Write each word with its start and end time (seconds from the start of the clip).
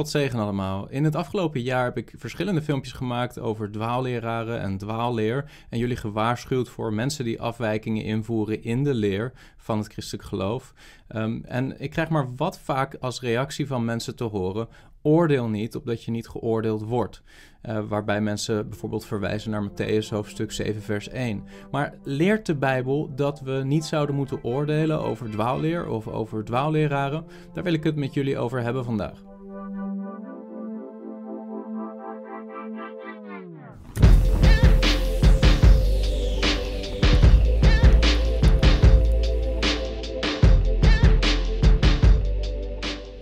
God 0.00 0.08
zegen 0.08 0.38
allemaal. 0.38 0.88
In 0.88 1.04
het 1.04 1.16
afgelopen 1.16 1.62
jaar 1.62 1.84
heb 1.84 1.96
ik 1.96 2.14
verschillende 2.16 2.62
filmpjes 2.62 2.92
gemaakt 2.92 3.38
over 3.38 3.70
dwaalleraren 3.70 4.60
en 4.60 4.78
dwaalleer. 4.78 5.50
En 5.68 5.78
jullie 5.78 5.96
gewaarschuwd 5.96 6.68
voor 6.68 6.92
mensen 6.92 7.24
die 7.24 7.40
afwijkingen 7.40 8.04
invoeren 8.04 8.62
in 8.62 8.84
de 8.84 8.94
leer 8.94 9.32
van 9.56 9.78
het 9.78 9.92
christelijk 9.92 10.28
geloof. 10.28 10.74
Ehm, 11.08 11.40
en 11.42 11.80
ik 11.80 11.90
krijg 11.90 12.08
maar 12.08 12.34
wat 12.36 12.58
vaak 12.58 12.96
als 13.00 13.20
reactie 13.20 13.66
van 13.66 13.84
mensen 13.84 14.16
te 14.16 14.24
horen: 14.24 14.68
oordeel 15.02 15.48
niet 15.48 15.76
opdat 15.76 16.04
je 16.04 16.10
niet 16.10 16.28
geoordeeld 16.28 16.82
wordt. 16.82 17.22
Uh, 17.62 17.80
waarbij 17.88 18.20
mensen 18.20 18.68
bijvoorbeeld 18.68 19.06
verwijzen 19.06 19.50
naar 19.50 19.70
Matthäus 19.70 20.08
hoofdstuk 20.08 20.52
7, 20.52 20.82
vers 20.82 21.08
1. 21.08 21.44
Maar 21.70 21.94
leert 22.02 22.46
de 22.46 22.54
Bijbel 22.54 23.14
dat 23.14 23.40
we 23.40 23.62
niet 23.64 23.84
zouden 23.84 24.14
moeten 24.14 24.44
oordelen 24.44 25.00
over 25.00 25.30
dwaalleer 25.30 25.88
of 25.88 26.08
over 26.08 26.44
dwaalleraren? 26.44 27.24
Daar 27.52 27.64
wil 27.64 27.72
ik 27.72 27.84
het 27.84 27.96
met 27.96 28.14
jullie 28.14 28.38
over 28.38 28.62
hebben 28.62 28.84
vandaag. 28.84 29.29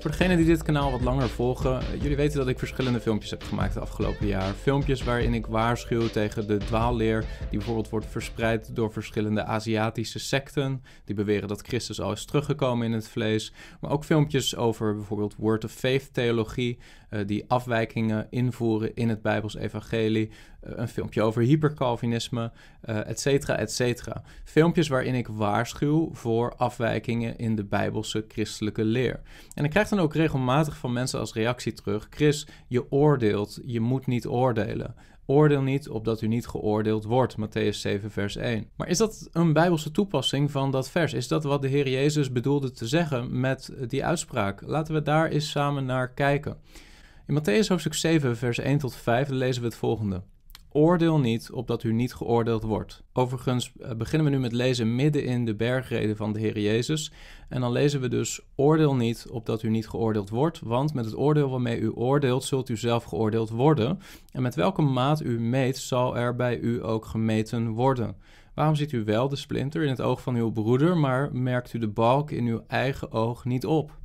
Voor 0.09 0.17
degenen 0.17 0.37
die 0.37 0.47
dit 0.47 0.62
kanaal 0.62 0.91
wat 0.91 1.01
langer 1.01 1.29
volgen, 1.29 1.80
jullie 2.01 2.16
weten 2.16 2.39
dat 2.39 2.49
ik 2.49 2.59
verschillende 2.59 3.01
filmpjes 3.01 3.30
heb 3.30 3.43
gemaakt 3.43 3.75
het 3.75 3.83
afgelopen 3.83 4.27
jaar. 4.27 4.53
Filmpjes 4.55 5.03
waarin 5.03 5.35
ik 5.35 5.47
waarschuw 5.47 6.09
tegen 6.09 6.47
de 6.47 6.57
dwaalleer 6.57 7.21
die 7.21 7.59
bijvoorbeeld 7.59 7.89
wordt 7.89 8.07
verspreid 8.07 8.75
door 8.75 8.93
verschillende 8.93 9.45
Aziatische 9.45 10.19
secten. 10.19 10.83
Die 11.05 11.15
beweren 11.15 11.49
dat 11.49 11.61
Christus 11.61 12.01
al 12.01 12.13
is 12.13 12.25
teruggekomen 12.25 12.87
in 12.87 12.93
het 12.93 13.09
vlees. 13.09 13.52
Maar 13.80 13.91
ook 13.91 14.05
filmpjes 14.05 14.57
over 14.57 14.95
bijvoorbeeld 14.95 15.37
Word 15.37 15.65
of 15.65 15.73
Faith 15.73 16.15
theologie, 16.15 16.79
uh, 17.11 17.21
die 17.27 17.45
afwijkingen 17.49 18.27
invoeren 18.30 18.95
in 18.95 19.09
het 19.09 19.23
Bijbels 19.23 19.57
evangelie. 19.57 20.30
Uh, 20.66 20.73
een 20.76 20.88
filmpje 20.88 21.23
over 21.23 21.42
hypercalvinisme, 21.42 22.52
uh, 22.88 23.09
et 23.09 23.20
cetera, 23.20 23.56
et 23.56 23.73
cetera. 23.73 24.23
Filmpjes 24.45 24.88
waarin 24.88 25.14
ik 25.14 25.28
waarschuw 25.28 26.10
voor 26.12 26.54
afwijkingen 26.56 27.38
in 27.38 27.56
de 27.56 27.64
Bijbelse 27.64 28.24
christelijke 28.28 28.84
leer. 28.84 29.20
En 29.54 29.64
ik 29.64 29.70
krijg 29.70 29.88
dan 29.88 29.98
ook 29.98 30.14
regelmatig 30.14 30.76
van 30.76 30.92
mensen 30.92 31.20
als 31.20 31.32
reactie 31.32 31.73
terug: 31.73 32.06
Chris, 32.10 32.46
je 32.68 32.92
oordeelt, 32.92 33.59
je 33.64 33.80
moet 33.80 34.06
niet 34.06 34.26
oordelen. 34.26 34.95
Oordeel 35.30 35.62
niet 35.62 35.88
opdat 35.88 36.20
u 36.20 36.26
niet 36.26 36.46
geoordeeld 36.46 37.04
wordt. 37.04 37.36
Matthäus 37.36 37.76
7, 37.76 38.10
vers 38.10 38.36
1. 38.36 38.68
Maar 38.76 38.88
is 38.88 38.98
dat 38.98 39.29
een 39.32 39.52
bijbelse 39.52 39.90
toepassing 39.90 40.51
van 40.51 40.70
dat 40.70 40.90
vers? 40.90 41.12
Is 41.12 41.29
dat 41.29 41.45
wat 41.45 41.62
de 41.62 41.68
Heer 41.68 41.88
Jezus 41.88 42.32
bedoelde 42.32 42.70
te 42.70 42.86
zeggen 42.86 43.40
met 43.40 43.73
die 43.88 44.04
uitspraak? 44.04 44.62
Laten 44.66 44.95
we 44.95 45.02
daar 45.02 45.29
eens 45.29 45.51
samen 45.51 45.84
naar 45.84 46.09
kijken. 46.12 46.56
In 47.26 47.40
Matthäus 47.40 47.68
hoofdstuk 47.68 47.95
7, 47.95 48.36
vers 48.36 48.59
1 48.59 48.79
tot 48.79 48.96
5 48.96 49.29
lezen 49.29 49.62
we 49.62 49.68
het 49.68 49.76
volgende. 49.76 50.23
Oordeel 50.73 51.19
niet, 51.19 51.51
opdat 51.51 51.83
u 51.83 51.93
niet 51.93 52.15
geoordeeld 52.15 52.63
wordt. 52.63 53.02
Overigens 53.13 53.73
eh, 53.80 53.95
beginnen 53.95 54.30
we 54.30 54.37
nu 54.37 54.43
met 54.43 54.52
lezen 54.52 54.95
midden 54.95 55.25
in 55.25 55.45
de 55.45 55.55
bergreden 55.55 56.16
van 56.16 56.33
de 56.33 56.38
Heer 56.38 56.59
Jezus. 56.59 57.13
En 57.49 57.60
dan 57.60 57.73
lezen 57.73 58.01
we 58.01 58.09
dus: 58.09 58.41
Oordeel 58.57 58.95
niet, 58.95 59.27
opdat 59.30 59.63
u 59.63 59.71
niet 59.71 59.88
geoordeeld 59.88 60.30
wordt. 60.30 60.60
Want 60.60 60.95
met 60.95 61.05
het 61.05 61.16
oordeel 61.16 61.51
waarmee 61.51 61.79
u 61.79 61.91
oordeelt, 61.91 62.45
zult 62.45 62.69
u 62.69 62.77
zelf 62.77 63.05
geoordeeld 63.05 63.51
worden. 63.51 63.99
En 64.33 64.43
met 64.43 64.55
welke 64.55 64.83
maat 64.83 65.22
u 65.22 65.41
meet, 65.41 65.78
zal 65.78 66.16
er 66.16 66.37
bij 66.37 66.59
u 66.59 66.84
ook 66.84 67.05
gemeten 67.05 67.69
worden. 67.69 68.16
Waarom 68.55 68.75
ziet 68.75 68.93
u 68.93 69.05
wel 69.05 69.28
de 69.28 69.37
splinter 69.37 69.82
in 69.82 69.88
het 69.88 70.00
oog 70.00 70.22
van 70.22 70.34
uw 70.34 70.50
broeder, 70.50 70.97
maar 70.97 71.32
merkt 71.32 71.72
u 71.72 71.78
de 71.78 71.88
balk 71.88 72.31
in 72.31 72.47
uw 72.47 72.65
eigen 72.66 73.12
oog 73.12 73.44
niet 73.44 73.66
op? 73.66 73.99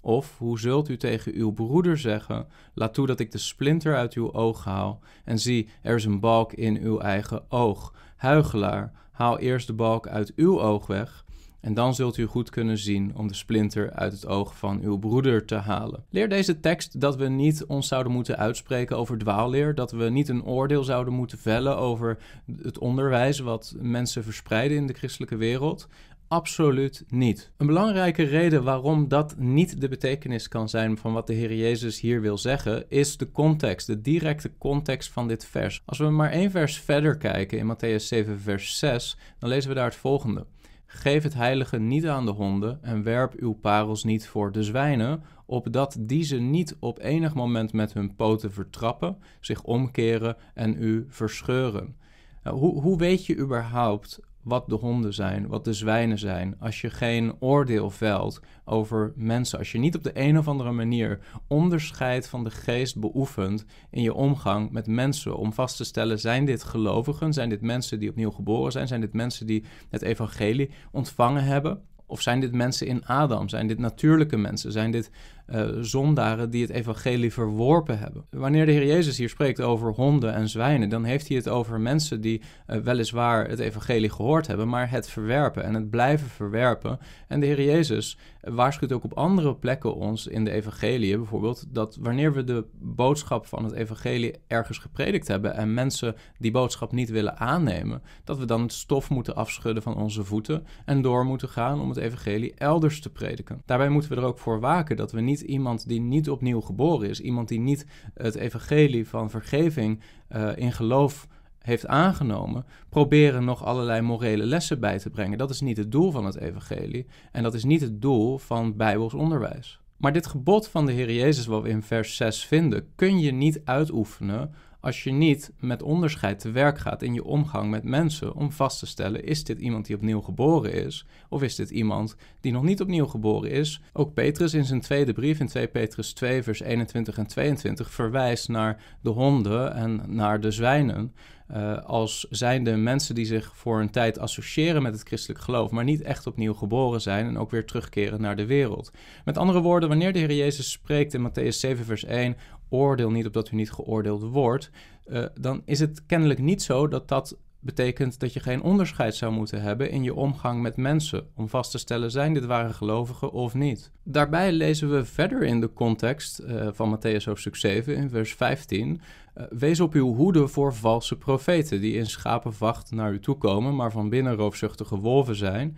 Of 0.00 0.38
hoe 0.38 0.58
zult 0.58 0.88
u 0.88 0.96
tegen 0.96 1.34
uw 1.34 1.50
broeder 1.52 1.98
zeggen: 1.98 2.46
Laat 2.74 2.94
toe 2.94 3.06
dat 3.06 3.20
ik 3.20 3.32
de 3.32 3.38
splinter 3.38 3.96
uit 3.96 4.14
uw 4.14 4.32
oog 4.32 4.64
haal, 4.64 5.00
en 5.24 5.38
zie, 5.38 5.68
er 5.82 5.96
is 5.96 6.04
een 6.04 6.20
balk 6.20 6.52
in 6.52 6.78
uw 6.80 6.98
eigen 6.98 7.50
oog. 7.50 7.94
Huigelaar, 8.16 8.92
haal 9.10 9.38
eerst 9.38 9.66
de 9.66 9.72
balk 9.72 10.08
uit 10.08 10.32
uw 10.36 10.60
oog 10.60 10.86
weg, 10.86 11.24
en 11.60 11.74
dan 11.74 11.94
zult 11.94 12.16
u 12.16 12.26
goed 12.26 12.50
kunnen 12.50 12.78
zien 12.78 13.16
om 13.16 13.28
de 13.28 13.34
splinter 13.34 13.92
uit 13.92 14.12
het 14.12 14.26
oog 14.26 14.56
van 14.56 14.80
uw 14.82 14.98
broeder 14.98 15.44
te 15.44 15.54
halen. 15.54 16.04
Leer 16.10 16.28
deze 16.28 16.60
tekst 16.60 17.00
dat 17.00 17.16
we 17.16 17.28
niet 17.28 17.64
ons 17.64 17.88
zouden 17.88 18.12
moeten 18.12 18.36
uitspreken 18.36 18.96
over 18.96 19.18
dwaalleer, 19.18 19.74
dat 19.74 19.92
we 19.92 20.10
niet 20.10 20.28
een 20.28 20.44
oordeel 20.44 20.84
zouden 20.84 21.14
moeten 21.14 21.38
vellen 21.38 21.76
over 21.76 22.18
het 22.62 22.78
onderwijs 22.78 23.38
wat 23.38 23.74
mensen 23.78 24.24
verspreiden 24.24 24.76
in 24.76 24.86
de 24.86 24.92
christelijke 24.92 25.36
wereld. 25.36 25.88
Absoluut 26.32 27.04
niet. 27.08 27.52
Een 27.56 27.66
belangrijke 27.66 28.22
reden 28.22 28.64
waarom 28.64 29.08
dat 29.08 29.34
niet 29.38 29.80
de 29.80 29.88
betekenis 29.88 30.48
kan 30.48 30.68
zijn 30.68 30.98
van 30.98 31.12
wat 31.12 31.26
de 31.26 31.32
Heer 31.32 31.54
Jezus 31.54 32.00
hier 32.00 32.20
wil 32.20 32.38
zeggen, 32.38 32.84
is 32.88 33.16
de 33.16 33.32
context, 33.32 33.86
de 33.86 34.00
directe 34.00 34.56
context 34.58 35.12
van 35.12 35.28
dit 35.28 35.46
vers. 35.46 35.82
Als 35.84 35.98
we 35.98 36.10
maar 36.10 36.30
één 36.30 36.50
vers 36.50 36.78
verder 36.78 37.16
kijken 37.16 37.58
in 37.58 37.74
Matthäus 37.74 38.04
7, 38.04 38.40
vers 38.40 38.78
6, 38.78 39.16
dan 39.38 39.48
lezen 39.48 39.68
we 39.68 39.74
daar 39.74 39.84
het 39.84 39.94
volgende. 39.94 40.46
Geef 40.86 41.22
het 41.22 41.34
heilige 41.34 41.78
niet 41.78 42.06
aan 42.06 42.26
de 42.26 42.32
honden 42.32 42.82
en 42.82 43.02
werp 43.02 43.34
uw 43.36 43.52
parels 43.52 44.04
niet 44.04 44.28
voor 44.28 44.52
de 44.52 44.62
zwijnen, 44.62 45.22
opdat 45.46 45.96
die 46.00 46.22
ze 46.22 46.36
niet 46.36 46.76
op 46.80 46.98
enig 46.98 47.34
moment 47.34 47.72
met 47.72 47.92
hun 47.92 48.14
poten 48.14 48.52
vertrappen, 48.52 49.18
zich 49.40 49.62
omkeren 49.62 50.36
en 50.54 50.82
u 50.82 51.06
verscheuren. 51.08 51.96
Nou, 52.42 52.56
hoe, 52.56 52.80
hoe 52.80 52.98
weet 52.98 53.26
je 53.26 53.36
überhaupt 53.36 54.20
wat 54.42 54.68
de 54.68 54.74
honden 54.74 55.14
zijn, 55.14 55.46
wat 55.46 55.64
de 55.64 55.72
zwijnen 55.72 56.18
zijn, 56.18 56.56
als 56.58 56.80
je 56.80 56.90
geen 56.90 57.34
oordeel 57.38 57.90
velt 57.90 58.40
over 58.64 59.12
mensen, 59.16 59.58
als 59.58 59.72
je 59.72 59.78
niet 59.78 59.96
op 59.96 60.02
de 60.02 60.10
een 60.14 60.38
of 60.38 60.48
andere 60.48 60.72
manier 60.72 61.18
onderscheid 61.48 62.28
van 62.28 62.44
de 62.44 62.50
geest 62.50 62.98
beoefent 62.98 63.64
in 63.90 64.02
je 64.02 64.14
omgang 64.14 64.70
met 64.70 64.86
mensen, 64.86 65.36
om 65.36 65.52
vast 65.52 65.76
te 65.76 65.84
stellen, 65.84 66.20
zijn 66.20 66.44
dit 66.44 66.62
gelovigen, 66.62 67.32
zijn 67.32 67.48
dit 67.48 67.60
mensen 67.60 67.98
die 67.98 68.10
opnieuw 68.10 68.30
geboren 68.30 68.72
zijn, 68.72 68.88
zijn 68.88 69.00
dit 69.00 69.12
mensen 69.12 69.46
die 69.46 69.64
het 69.90 70.02
evangelie 70.02 70.70
ontvangen 70.90 71.44
hebben, 71.44 71.82
of 72.10 72.20
zijn 72.20 72.40
dit 72.40 72.52
mensen 72.52 72.86
in 72.86 73.06
Adam? 73.06 73.48
Zijn 73.48 73.66
dit 73.66 73.78
natuurlijke 73.78 74.36
mensen? 74.36 74.72
Zijn 74.72 74.90
dit 74.90 75.10
uh, 75.52 75.68
zondaren 75.80 76.50
die 76.50 76.62
het 76.62 76.70
evangelie 76.70 77.32
verworpen 77.32 77.98
hebben? 77.98 78.24
Wanneer 78.30 78.66
de 78.66 78.72
Heer 78.72 78.86
Jezus 78.86 79.18
hier 79.18 79.28
spreekt 79.28 79.60
over 79.60 79.92
honden 79.92 80.34
en 80.34 80.48
zwijnen, 80.48 80.88
dan 80.88 81.04
heeft 81.04 81.28
hij 81.28 81.36
het 81.36 81.48
over 81.48 81.80
mensen 81.80 82.20
die 82.20 82.42
uh, 82.66 82.76
weliswaar 82.76 83.48
het 83.48 83.58
evangelie 83.58 84.10
gehoord 84.10 84.46
hebben, 84.46 84.68
maar 84.68 84.90
het 84.90 85.10
verwerpen 85.10 85.64
en 85.64 85.74
het 85.74 85.90
blijven 85.90 86.28
verwerpen. 86.28 86.98
En 87.28 87.40
de 87.40 87.46
Heer 87.46 87.62
Jezus 87.62 88.18
waarschuwt 88.40 88.92
ook 88.92 89.04
op 89.04 89.12
andere 89.12 89.54
plekken 89.54 89.94
ons 89.94 90.26
in 90.26 90.44
de 90.44 90.50
evangelie, 90.50 91.16
bijvoorbeeld, 91.16 91.64
dat 91.68 91.98
wanneer 92.00 92.32
we 92.32 92.44
de 92.44 92.64
boodschap 92.78 93.46
van 93.46 93.64
het 93.64 93.72
evangelie 93.72 94.34
ergens 94.46 94.78
gepredikt 94.78 95.28
hebben 95.28 95.54
en 95.54 95.74
mensen 95.74 96.14
die 96.38 96.50
boodschap 96.50 96.92
niet 96.92 97.10
willen 97.10 97.38
aannemen, 97.38 98.02
dat 98.24 98.38
we 98.38 98.44
dan 98.44 98.62
het 98.62 98.72
stof 98.72 99.10
moeten 99.10 99.36
afschudden 99.36 99.82
van 99.82 99.96
onze 99.96 100.24
voeten 100.24 100.66
en 100.84 101.02
door 101.02 101.24
moeten 101.24 101.48
gaan 101.48 101.80
om 101.80 101.88
het 101.88 101.98
evangelie 101.98 102.54
elders 102.54 103.00
te 103.00 103.10
prediken. 103.10 103.62
Daarbij 103.64 103.88
moeten 103.88 104.10
we 104.10 104.16
er 104.16 104.26
ook 104.26 104.38
voor 104.38 104.60
waken 104.60 104.96
dat 104.96 105.12
we 105.12 105.20
niet 105.20 105.39
iemand 105.42 105.88
die 105.88 106.00
niet 106.00 106.30
opnieuw 106.30 106.60
geboren 106.60 107.08
is, 107.08 107.20
iemand 107.20 107.48
die 107.48 107.60
niet 107.60 107.86
het 108.14 108.34
evangelie 108.34 109.08
van 109.08 109.30
vergeving 109.30 110.00
uh, 110.36 110.56
in 110.56 110.72
geloof 110.72 111.28
heeft 111.58 111.86
aangenomen, 111.86 112.64
proberen 112.88 113.44
nog 113.44 113.64
allerlei 113.64 114.00
morele 114.00 114.46
lessen 114.46 114.80
bij 114.80 114.98
te 114.98 115.10
brengen. 115.10 115.38
Dat 115.38 115.50
is 115.50 115.60
niet 115.60 115.76
het 115.76 115.92
doel 115.92 116.10
van 116.10 116.24
het 116.24 116.36
evangelie 116.36 117.06
en 117.32 117.42
dat 117.42 117.54
is 117.54 117.64
niet 117.64 117.80
het 117.80 118.02
doel 118.02 118.38
van 118.38 118.76
bijbels 118.76 119.14
onderwijs. 119.14 119.80
Maar 119.96 120.12
dit 120.12 120.26
gebod 120.26 120.68
van 120.68 120.86
de 120.86 120.92
Heer 120.92 121.12
Jezus, 121.12 121.46
wat 121.46 121.62
we 121.62 121.68
in 121.68 121.82
vers 121.82 122.16
6 122.16 122.44
vinden, 122.44 122.86
kun 122.94 123.18
je 123.18 123.32
niet 123.32 123.60
uitoefenen 123.64 124.54
als 124.80 125.04
je 125.04 125.12
niet 125.12 125.52
met 125.58 125.82
onderscheid 125.82 126.38
te 126.38 126.50
werk 126.50 126.78
gaat 126.78 127.02
in 127.02 127.14
je 127.14 127.24
omgang 127.24 127.70
met 127.70 127.84
mensen 127.84 128.34
om 128.34 128.52
vast 128.52 128.78
te 128.78 128.86
stellen: 128.86 129.24
is 129.24 129.44
dit 129.44 129.58
iemand 129.58 129.86
die 129.86 129.96
opnieuw 129.96 130.20
geboren 130.20 130.72
is? 130.72 131.06
Of 131.28 131.42
is 131.42 131.54
dit 131.54 131.70
iemand 131.70 132.16
die 132.40 132.52
nog 132.52 132.62
niet 132.62 132.80
opnieuw 132.80 133.06
geboren 133.06 133.50
is? 133.50 133.80
Ook 133.92 134.14
Petrus 134.14 134.54
in 134.54 134.64
zijn 134.64 134.80
tweede 134.80 135.12
brief, 135.12 135.40
in 135.40 135.46
2 135.46 135.68
Petrus 135.68 136.12
2, 136.12 136.42
vers 136.42 136.60
21 136.60 137.18
en 137.18 137.26
22, 137.26 137.90
verwijst 137.90 138.48
naar 138.48 138.82
de 139.00 139.10
honden 139.10 139.74
en 139.74 140.02
naar 140.06 140.40
de 140.40 140.50
zwijnen. 140.50 141.12
Uh, 141.56 141.78
als 141.78 142.26
zijnde 142.30 142.76
mensen 142.76 143.14
die 143.14 143.24
zich 143.24 143.52
voor 143.54 143.80
een 143.80 143.90
tijd 143.90 144.18
associëren 144.18 144.82
met 144.82 144.92
het 144.92 145.02
christelijk 145.02 145.40
geloof, 145.40 145.70
maar 145.70 145.84
niet 145.84 146.02
echt 146.02 146.26
opnieuw 146.26 146.54
geboren 146.54 147.00
zijn 147.00 147.26
en 147.26 147.38
ook 147.38 147.50
weer 147.50 147.66
terugkeren 147.66 148.20
naar 148.20 148.36
de 148.36 148.46
wereld. 148.46 148.90
Met 149.24 149.38
andere 149.38 149.60
woorden, 149.60 149.88
wanneer 149.88 150.12
de 150.12 150.18
Heer 150.18 150.32
Jezus 150.32 150.70
spreekt 150.70 151.14
in 151.14 151.30
Matthäus 151.30 151.56
7, 151.56 151.84
vers 151.84 152.04
1, 152.04 152.36
oordeel 152.70 153.10
niet 153.10 153.26
opdat 153.26 153.50
u 153.50 153.56
niet 153.56 153.72
geoordeeld 153.72 154.22
wordt, 154.22 154.70
uh, 155.06 155.24
dan 155.40 155.62
is 155.64 155.80
het 155.80 156.06
kennelijk 156.06 156.38
niet 156.38 156.62
zo 156.62 156.88
dat 156.88 157.08
dat 157.08 157.36
betekent 157.60 158.20
dat 158.20 158.32
je 158.32 158.40
geen 158.40 158.62
onderscheid 158.62 159.14
zou 159.14 159.32
moeten 159.32 159.62
hebben 159.62 159.90
in 159.90 160.02
je 160.02 160.14
omgang 160.14 160.62
met 160.62 160.76
mensen, 160.76 161.26
om 161.34 161.48
vast 161.48 161.70
te 161.70 161.78
stellen 161.78 162.10
zijn 162.10 162.34
dit 162.34 162.44
ware 162.44 162.72
gelovigen 162.72 163.32
of 163.32 163.54
niet. 163.54 163.90
Daarbij 164.02 164.52
lezen 164.52 164.90
we 164.90 165.04
verder 165.04 165.42
in 165.42 165.60
de 165.60 165.72
context 165.72 166.40
uh, 166.40 166.68
van 166.72 166.98
Matthäus 166.98 167.24
hoofdstuk 167.24 167.56
7 167.56 167.96
in 167.96 168.10
vers 168.10 168.34
15. 168.34 169.00
Uh, 169.36 169.44
wees 169.50 169.80
op 169.80 169.94
uw 169.94 170.14
hoede 170.14 170.48
voor 170.48 170.74
valse 170.74 171.18
profeten 171.18 171.80
die 171.80 171.94
in 171.94 172.06
schapenvacht 172.06 172.90
naar 172.90 173.12
u 173.12 173.20
toe 173.20 173.36
komen, 173.36 173.76
maar 173.76 173.92
van 173.92 174.08
binnen 174.08 174.34
roofzuchtige 174.34 174.96
wolven 174.96 175.36
zijn. 175.36 175.76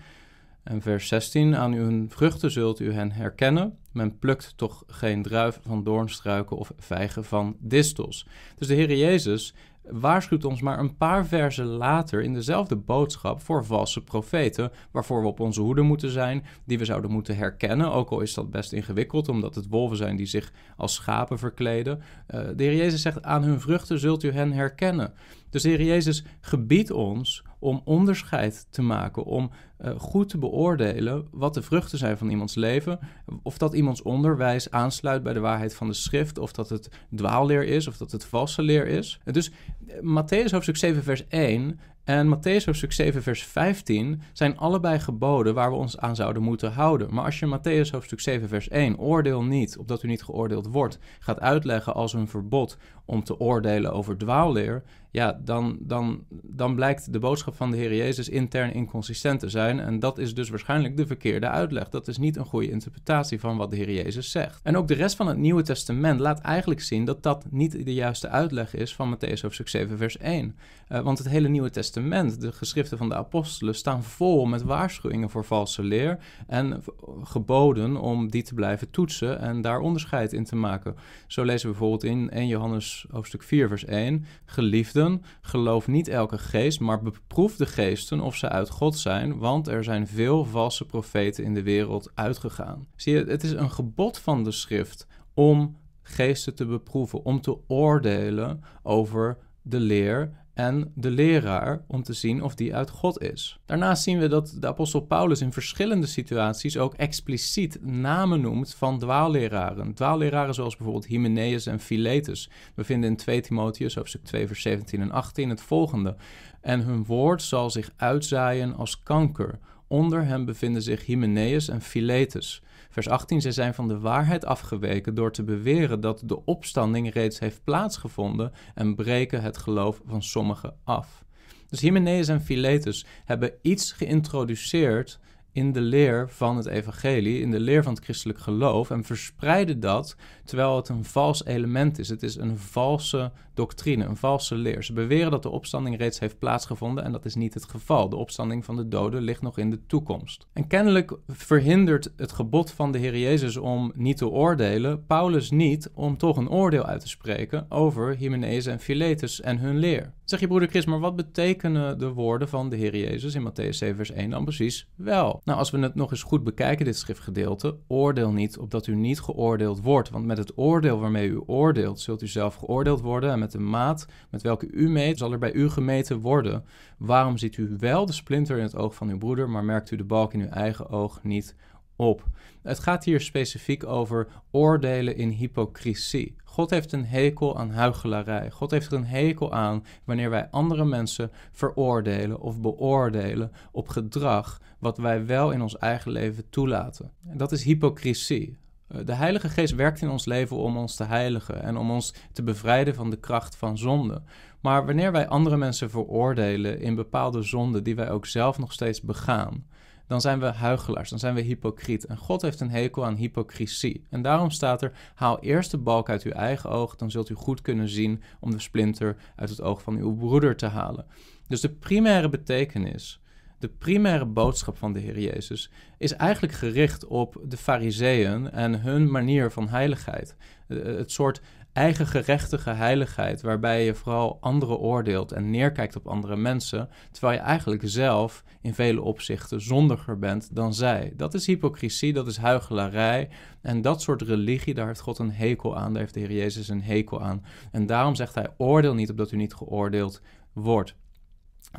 En 0.63 0.83
vers 0.83 1.09
16, 1.09 1.57
aan 1.57 1.73
uw 1.73 2.09
vruchten 2.09 2.51
zult 2.51 2.81
u 2.81 2.93
hen 2.93 3.13
herkennen. 3.13 3.77
Men 3.93 4.19
plukt 4.19 4.57
toch 4.57 4.85
geen 4.87 5.23
druiven 5.23 5.63
van 5.63 5.85
doornstruiken 5.85 6.57
of 6.57 6.73
vijgen 6.77 7.25
van 7.25 7.57
distels. 7.59 8.27
Dus 8.57 8.69
de 8.69 8.75
Heer 8.75 8.97
Jezus 8.97 9.55
waarschuwt 9.91 10.45
ons 10.45 10.61
maar 10.61 10.79
een 10.79 10.97
paar 10.97 11.27
versen 11.27 11.67
later 11.67 12.23
in 12.23 12.33
dezelfde 12.33 12.77
boodschap 12.77 13.41
voor 13.43 13.65
valse 13.65 14.05
profeten, 14.05 14.71
waarvoor 14.91 15.21
we 15.23 15.29
op 15.29 15.41
onze 15.41 15.61
hoede 15.61 15.83
moeten 15.83 16.11
zijn, 16.11 16.45
die 16.65 16.79
we 16.79 16.85
zouden 16.85 17.11
moeten 17.11 17.37
herkennen, 17.37 17.93
ook 17.93 18.11
al 18.11 18.21
is 18.21 18.35
dat 18.35 18.51
best 18.51 18.73
ingewikkeld, 18.73 19.29
omdat 19.29 19.55
het 19.55 19.69
wolven 19.69 19.97
zijn 19.97 20.17
die 20.17 20.27
zich 20.27 20.53
als 20.77 20.95
schapen 20.95 21.39
verkleden. 21.39 21.99
Uh, 21.99 22.41
de 22.57 22.63
Heer 22.65 22.77
Jezus 22.77 23.03
zegt, 23.03 23.23
aan 23.23 23.43
hun 23.43 23.61
vruchten 23.61 23.99
zult 23.99 24.23
u 24.23 24.33
hen 24.33 24.53
herkennen. 24.53 25.13
Dus 25.53 25.63
de 25.63 25.69
Heer 25.69 25.83
Jezus 25.83 26.25
gebiedt 26.41 26.91
ons 26.91 27.45
om 27.59 27.81
onderscheid 27.85 28.67
te 28.71 28.83
maken, 28.83 29.25
om 29.25 29.51
uh, 29.81 29.91
goed 29.99 30.29
te 30.29 30.39
beoordelen 30.39 31.27
wat 31.31 31.55
de 31.55 31.63
vruchten 31.63 31.99
zijn 31.99 32.19
van 32.19 32.29
iemands 32.29 32.55
leven, 32.55 32.99
of 33.43 33.59
dat 33.59 33.75
iemands 33.75 34.03
onderwijs 34.03 34.71
aansluit 34.71 35.23
bij 35.23 35.33
de 35.33 35.41
waarheid 35.41 35.75
van 35.75 35.87
de 35.87 35.93
schrift, 35.93 36.39
of 36.39 36.53
dat 36.53 36.69
het 36.69 36.89
dwaalleer 37.15 37.65
is, 37.65 37.87
of 37.87 37.97
dat 37.97 38.13
het 38.13 38.25
valse 38.25 38.63
leer 38.63 38.87
is. 38.87 39.21
Dus 39.25 39.51
uh, 39.51 39.95
Matthäus 40.01 40.51
hoofdstuk 40.51 40.77
7 40.77 41.03
vers 41.03 41.29
1 41.29 41.81
en 42.05 42.37
Matthäus 42.37 42.65
hoofdstuk 42.65 42.93
7 42.93 43.23
vers 43.23 43.45
15 43.45 44.23
zijn 44.33 44.59
allebei 44.59 44.99
geboden 44.99 45.55
waar 45.55 45.71
we 45.71 45.77
ons 45.77 45.99
aan 45.99 46.17
zouden 46.17 46.43
moeten 46.43 46.73
houden. 46.73 47.15
Maar 47.15 47.25
als 47.25 47.39
je 47.39 47.59
Matthäus 47.59 47.91
hoofdstuk 47.91 48.21
7 48.21 48.49
vers 48.49 48.69
1, 48.69 48.99
oordeel 48.99 49.43
niet, 49.43 49.79
opdat 49.79 50.03
u 50.03 50.09
niet 50.09 50.23
geoordeeld 50.23 50.67
wordt, 50.67 50.99
gaat 51.19 51.41
uitleggen 51.41 51.95
als 51.95 52.13
een 52.13 52.29
verbod 52.29 52.79
om 53.05 53.25
te 53.25 53.41
oordelen 53.41 53.93
over 53.93 54.19
dwaalleer, 54.19 54.83
ja, 55.13 55.41
dan, 55.45 55.79
dan, 55.81 56.25
dan 56.43 56.75
blijkt 56.75 57.13
de 57.13 57.19
boodschap 57.19 57.55
van 57.55 57.71
de 57.71 57.77
Heer 57.77 57.95
Jezus 57.95 58.29
intern 58.29 58.73
inconsistent 58.73 59.41
te 59.41 59.49
zijn. 59.49 59.81
En 59.81 59.99
dat 59.99 60.19
is 60.19 60.35
dus 60.35 60.49
waarschijnlijk 60.49 60.97
de 60.97 61.07
verkeerde 61.07 61.49
uitleg. 61.49 61.89
Dat 61.89 62.09
is 62.09 62.19
niet 62.19 62.37
een 62.37 62.45
goede 62.45 62.71
interpretatie 62.71 63.41
van 63.41 63.57
wat 63.57 63.71
de 63.71 63.77
Heer 63.77 63.93
Jezus 63.93 64.31
zegt. 64.31 64.61
En 64.63 64.77
ook 64.77 64.89
de 64.89 64.95
rest 64.95 65.17
van 65.17 65.27
het 65.27 65.37
Nieuwe 65.37 65.63
Testament 65.63 66.21
laat 66.21 66.41
eigenlijk 66.41 66.81
zien 66.81 67.05
dat 67.05 67.23
dat 67.23 67.45
niet 67.51 67.85
de 67.85 67.95
juiste 67.95 68.29
uitleg 68.29 68.75
is 68.75 68.95
van 68.95 69.17
Matthäus 69.17 69.41
hoofdstuk 69.41 69.69
7 69.69 69.97
vers 69.99 70.19
1. 70.19 70.57
Uh, 70.89 71.01
want 71.01 71.19
het 71.19 71.29
hele 71.29 71.49
Nieuwe 71.49 71.71
Testament, 71.71 71.92
de 71.93 72.53
geschriften 72.53 72.99
van 72.99 73.09
de 73.09 73.15
apostelen, 73.15 73.75
staan 73.75 74.03
vol 74.03 74.45
met 74.45 74.63
waarschuwingen 74.63 75.31
voor 75.31 75.45
valse 75.45 75.83
leer 75.83 76.19
en 76.47 76.83
geboden 77.23 77.97
om 77.97 78.31
die 78.31 78.43
te 78.43 78.55
blijven 78.55 78.91
toetsen 78.91 79.39
en 79.39 79.61
daar 79.61 79.81
onderscheid 79.81 80.33
in 80.33 80.45
te 80.45 80.57
maken. 80.57 80.95
Zo 81.27 81.45
lezen 81.45 81.67
we 81.67 81.77
bijvoorbeeld 81.77 82.05
in 82.05 82.31
1 82.31 82.47
Johannes 82.47 83.07
hoofdstuk 83.11 83.43
4 83.43 83.69
vers 83.69 83.85
1, 83.85 84.25
geliefde 84.45 85.21
geloof 85.41 85.87
niet 85.87 86.09
elke 86.09 86.39
geest, 86.39 86.81
maar 86.81 87.03
beproef 87.03 87.57
de 87.57 87.67
geesten 87.67 88.21
of 88.21 88.37
ze 88.37 88.49
uit 88.49 88.71
God 88.71 88.99
zijn, 88.99 89.39
want 89.39 89.69
er 89.69 89.85
zijn 89.85 90.07
veel 90.07 90.45
valse 90.45 90.87
profeten 90.87 91.45
in 91.45 91.55
de 91.55 91.63
wereld 91.63 92.11
uitgegaan. 92.15 92.87
Zie 92.97 93.15
je, 93.15 93.25
het 93.25 93.43
is 93.43 93.53
een 93.53 93.71
gebod 93.71 94.19
van 94.19 94.45
de 94.45 94.53
schrift 94.53 95.07
om 95.35 95.77
geesten 96.03 96.55
te 96.55 96.67
beproeven, 96.67 97.25
om 97.25 97.41
te 97.41 97.59
oordelen 97.69 98.65
over 98.83 99.39
de 99.63 99.81
leer 99.81 100.42
en 100.55 100.93
de 100.95 101.11
leraar 101.11 101.85
om 101.87 102.03
te 102.03 102.13
zien 102.13 102.43
of 102.43 102.55
die 102.55 102.75
uit 102.75 102.91
God 102.91 103.21
is. 103.21 103.59
Daarnaast 103.67 104.03
zien 104.03 104.19
we 104.19 104.29
dat 104.29 104.57
de 104.61 104.67
apostel 104.67 105.01
Paulus 105.01 105.41
in 105.41 105.53
verschillende 105.53 106.07
situaties 106.07 106.79
ook 106.79 106.95
expliciet 106.95 107.79
namen 107.85 108.41
noemt 108.41 108.75
van 108.75 108.99
dwaalleraren. 108.99 109.95
Dwaalleraren 109.95 110.55
zoals 110.55 110.77
bijvoorbeeld 110.77 111.07
Hymenaeus 111.07 111.67
en 111.67 111.81
Philetus. 111.81 112.51
We 112.75 112.85
vinden 112.85 113.11
in 113.11 113.17
2 113.17 113.41
Timotheus 113.41 113.95
hoofdstuk 113.95 114.25
2 114.25 114.47
vers 114.47 114.63
17 114.63 115.01
en 115.01 115.11
18 115.11 115.49
het 115.49 115.61
volgende. 115.61 116.17
En 116.61 116.81
hun 116.81 117.05
woord 117.05 117.43
zal 117.43 117.71
zich 117.71 117.91
uitzaaien 117.97 118.77
als 118.77 119.03
kanker. 119.03 119.59
Onder 119.87 120.25
hen 120.25 120.45
bevinden 120.45 120.83
zich 120.83 121.07
Hymenaeus 121.07 121.69
en 121.69 121.81
Philetus. 121.81 122.63
Vers 122.93 123.09
18, 123.09 123.41
zij 123.41 123.53
zijn 123.53 123.75
van 123.75 123.89
de 123.89 123.99
waarheid 123.99 124.45
afgeweken 124.45 125.15
door 125.15 125.33
te 125.33 125.43
beweren 125.43 126.01
dat 126.01 126.23
de 126.25 126.45
opstanding 126.45 127.13
reeds 127.13 127.39
heeft 127.39 127.65
plaatsgevonden 127.65 128.53
en 128.75 128.95
breken 128.95 129.43
het 129.43 129.57
geloof 129.57 130.01
van 130.07 130.23
sommigen 130.23 130.75
af. 130.85 131.25
Dus 131.69 131.81
Hymenaeus 131.81 132.29
en 132.29 132.43
Philetus 132.43 133.07
hebben 133.25 133.53
iets 133.63 133.93
geïntroduceerd 133.93 135.19
in 135.53 135.73
de 135.73 135.81
leer 135.81 136.29
van 136.29 136.57
het 136.57 136.67
evangelie, 136.67 137.41
in 137.41 137.51
de 137.51 137.61
leer 137.61 137.83
van 137.83 137.95
het 137.95 138.05
christelijk 138.05 138.39
geloof 138.39 138.91
en 138.91 139.05
verspreiden 139.05 139.81
dat 139.81 140.17
terwijl 140.45 140.77
het 140.77 140.89
een 140.89 141.05
vals 141.05 141.45
element 141.45 141.99
is. 141.99 142.09
Het 142.09 142.23
is 142.23 142.37
een 142.37 142.59
valse 142.59 143.33
doctrine, 143.55 144.05
een 144.05 144.17
valse 144.17 144.55
leer. 144.55 144.85
Ze 144.85 144.93
beweren 144.93 145.31
dat 145.31 145.43
de 145.43 145.49
opstanding 145.49 145.99
reeds 145.99 146.19
heeft 146.19 146.39
plaatsgevonden 146.39 147.05
en 147.05 147.13
dat 147.13 147.25
is 147.25 147.35
niet 147.35 147.55
het 147.55 147.65
geval. 147.65 148.09
De 148.09 148.17
opstanding 148.17 148.65
van 148.65 148.77
de 148.77 148.89
doden 148.89 149.23
ligt 149.23 149.43
nog 149.43 149.59
in 149.59 149.71
de 149.71 149.87
toekomst. 149.87 150.47
En 150.53 150.67
kennelijk 150.67 151.17
verhindert 151.29 152.13
het 152.17 152.33
gebod 152.33 152.71
van 152.71 152.93
de 152.93 152.99
Heer 152.99 153.19
Jezus 153.19 153.57
om 153.57 153.93
niet 153.95 154.17
te 154.17 154.29
oordelen, 154.29 155.07
Paulus 155.07 155.51
niet 155.51 155.91
om 155.95 156.17
toch 156.17 156.37
een 156.37 156.51
oordeel 156.51 156.85
uit 156.85 157.01
te 157.01 157.09
spreken 157.09 157.67
over 157.69 158.17
Hymenaeus 158.17 158.67
en 158.67 158.81
Philetus 158.81 159.41
en 159.41 159.59
hun 159.59 159.79
leer. 159.79 160.13
Zeg 160.25 160.41
je 160.41 160.47
broeder 160.47 160.69
Chris, 160.69 160.85
maar 160.85 160.99
wat 160.99 161.17
betekenen 161.17 161.99
de 161.99 162.09
woorden 162.09 162.49
van 162.49 162.69
de 162.69 162.77
Heer 162.77 162.97
Jezus 162.97 163.35
in 163.35 163.51
Matthäus 163.51 163.69
7 163.69 163.97
vers 163.97 164.11
1 164.11 164.31
dan 164.31 164.45
precies 164.45 164.89
wel? 164.95 165.41
Nou, 165.45 165.59
als 165.59 165.71
we 165.71 165.79
het 165.79 165.95
nog 165.95 166.11
eens 166.11 166.23
goed 166.23 166.45
bekijken, 166.45 166.85
dit 166.85 166.97
schriftgedeelte, 166.97 167.77
oordeel 167.87 168.33
niet 168.33 168.59
opdat 168.59 168.87
u 168.87 168.95
niet 168.95 169.21
geoordeeld 169.21 169.81
wordt, 169.81 170.11
want 170.11 170.27
met 170.33 170.49
het 170.49 170.59
oordeel 170.59 171.01
waarmee 171.01 171.29
u 171.29 171.43
oordeelt, 171.47 172.01
zult 172.01 172.23
u 172.23 172.27
zelf 172.27 172.55
geoordeeld 172.55 173.01
worden 173.01 173.31
en 173.31 173.39
met 173.39 173.53
de 173.53 173.59
maat 173.59 174.07
met 174.31 174.43
welke 174.43 174.71
u 174.71 174.89
meet, 174.89 175.19
zal 175.19 175.33
er 175.33 175.39
bij 175.39 175.53
u 175.53 175.69
gemeten 175.69 176.21
worden. 176.21 176.65
Waarom 176.99 177.39
ziet 177.39 177.57
u 177.57 177.77
wel 177.79 178.07
de 178.07 178.13
splinter 178.13 178.57
in 178.57 178.63
het 178.63 178.77
oog 178.77 178.95
van 178.95 179.09
uw 179.09 179.19
broeder, 179.19 179.51
maar 179.51 179.65
merkt 179.65 179.91
u 179.91 179.97
de 179.97 180.05
balk 180.05 180.33
in 180.33 180.41
uw 180.41 180.49
eigen 180.49 180.89
oog 180.89 181.23
niet 181.23 181.57
op? 181.97 182.25
Het 182.63 182.79
gaat 182.79 183.05
hier 183.05 183.21
specifiek 183.21 183.87
over 183.87 184.29
oordelen 184.51 185.17
in 185.17 185.29
hypocrisie. 185.29 186.37
God 186.45 186.71
heeft 186.71 186.93
een 186.93 187.07
hekel 187.07 187.59
aan 187.59 187.71
huichelarij. 187.71 188.51
God 188.51 188.71
heeft 188.71 188.87
er 188.87 188.99
een 188.99 189.07
hekel 189.07 189.53
aan 189.53 189.85
wanneer 190.05 190.31
wij 190.31 190.49
andere 190.51 190.85
mensen 190.85 191.31
veroordelen 191.51 192.41
of 192.41 192.61
beoordelen 192.61 193.53
op 193.73 193.89
gedrag 193.89 194.61
wat 194.79 194.99
wij 194.99 195.27
wel 195.27 195.51
in 195.51 195.63
ons 195.63 195.79
eigen 195.79 196.11
leven 196.11 196.51
toelaten. 196.51 197.13
dat 197.21 197.53
is 197.53 197.63
hypocrisie. 197.63 198.61
Eh, 198.93 199.01
de 199.05 199.13
Heilige 199.13 199.49
Geest 199.49 199.75
werkt 199.75 200.03
in 200.03 200.11
ons 200.11 200.25
leven 200.25 200.57
om 200.57 200.77
ons 200.77 200.95
te 200.95 201.05
heiligen 201.05 201.63
en 201.63 201.77
om 201.77 201.91
ons 201.91 202.15
te 202.33 202.43
bevrijden 202.43 202.95
van 202.95 203.11
de 203.11 203.19
kracht 203.19 203.57
van 203.57 203.79
zonde. 203.79 204.23
Maar 204.61 204.87
wanneer 204.87 205.13
wij 205.13 205.29
andere 205.29 205.57
mensen 205.57 205.91
veroordelen 205.91 206.81
in 206.81 206.95
bepaalde 206.95 207.43
zonden 207.43 207.85
die 207.85 207.95
wij 207.95 208.11
ook 208.11 208.27
zelf 208.27 208.59
nog 208.59 208.73
steeds 208.73 209.01
begaan, 209.01 209.67
dan 210.07 210.21
zijn 210.21 210.41
we 210.41 210.47
huigelaars, 210.47 211.11
dan 211.11 211.19
zijn 211.19 211.35
we 211.35 211.41
hypocriet. 211.41 212.05
En 212.05 212.17
God 212.17 212.43
heeft 212.43 212.61
een 212.61 212.71
hekel 212.71 213.05
aan 213.05 213.15
hypocrisie. 213.15 214.07
En 214.11 214.23
daarom 214.23 214.51
staat 214.51 214.83
er: 214.83 214.93
haal 215.15 215.41
eerst 215.41 215.71
de 215.71 215.79
balk 215.79 216.09
uit 216.09 216.23
uw 216.23 216.33
eigen 216.33 216.71
oog, 216.71 216.97
dan 216.97 217.11
zult 217.11 217.29
u 217.29 217.35
goed 217.35 217.61
kunnen 217.61 217.89
zien 217.89 218.23
om 218.41 218.51
de 218.51 218.59
splinter 218.59 219.17
uit 219.37 219.51
het 219.51 219.61
oog 219.61 219.83
van 219.83 219.97
uw 219.97 220.15
broeder 220.17 220.57
te 220.57 220.67
halen. 220.67 221.07
Dus 221.49 221.61
de 221.61 221.71
primaire 221.71 222.29
betekenis 222.29 223.22
de 223.63 223.69
primaire 223.69 224.27
boodschap 224.27 224.79
van 224.79 224.93
de 224.93 225.01
Heer 225.01 225.19
Jezus 225.19 225.71
is 225.99 226.13
eigenlijk 226.13 226.53
gericht 226.53 227.07
op 227.07 227.41
de 227.45 227.57
Fariseeën 227.57 228.51
en 228.51 228.81
hun 228.81 229.11
manier 229.11 229.51
van 229.51 229.69
heiligheid. 229.69 230.37
Eh, 230.69 230.79
het 230.85 231.11
soort 231.11 231.41
eigen 231.73 232.07
gerechtige 232.07 232.71
heiligheid, 232.71 233.43
waarbij 233.43 233.85
je 233.85 233.95
vooral 233.95 234.39
anderen 234.41 234.79
oordeelt 234.79 235.33
en 235.33 235.51
neerkijkt 235.51 235.97
op 235.97 236.07
andere 236.07 236.37
mensen, 236.37 236.89
terwijl 237.11 237.39
je 237.39 237.45
eigenlijk 237.45 237.83
zelf 237.85 238.45
in 238.61 238.75
vele 238.75 239.03
opzichten 239.03 239.61
zondiger 239.61 240.19
bent 240.19 240.55
dan 240.55 240.75
zij. 240.75 241.13
Dat 241.17 241.35
is 241.35 241.47
hypocrisie, 241.47 242.13
dat 242.13 242.27
is 242.27 242.37
huichelarij 242.37 243.29
en 243.61 243.83
dat 243.83 244.03
soort 244.03 244.23
religie, 244.23 244.75
daar 244.75 244.87
heeft 244.87 245.01
God 245.01 245.19
een 245.19 245.33
hekel 245.33 245.77
aan, 245.77 245.93
daar 245.93 246.03
heeft 246.03 246.15
de 246.15 246.21
Heer 246.21 246.33
Jezus 246.33 246.69
een 246.69 246.83
hekel 246.83 247.23
aan. 247.23 247.45
En 247.73 247.87
daarom 247.87 248.15
zegt 248.15 248.35
hij, 248.35 248.49
oordeel 248.57 248.95
niet 248.95 249.11
opdat 249.11 249.33
u 249.33 249.37
niet 249.37 249.55
geoordeeld 249.55 250.21
wordt. 250.53 250.95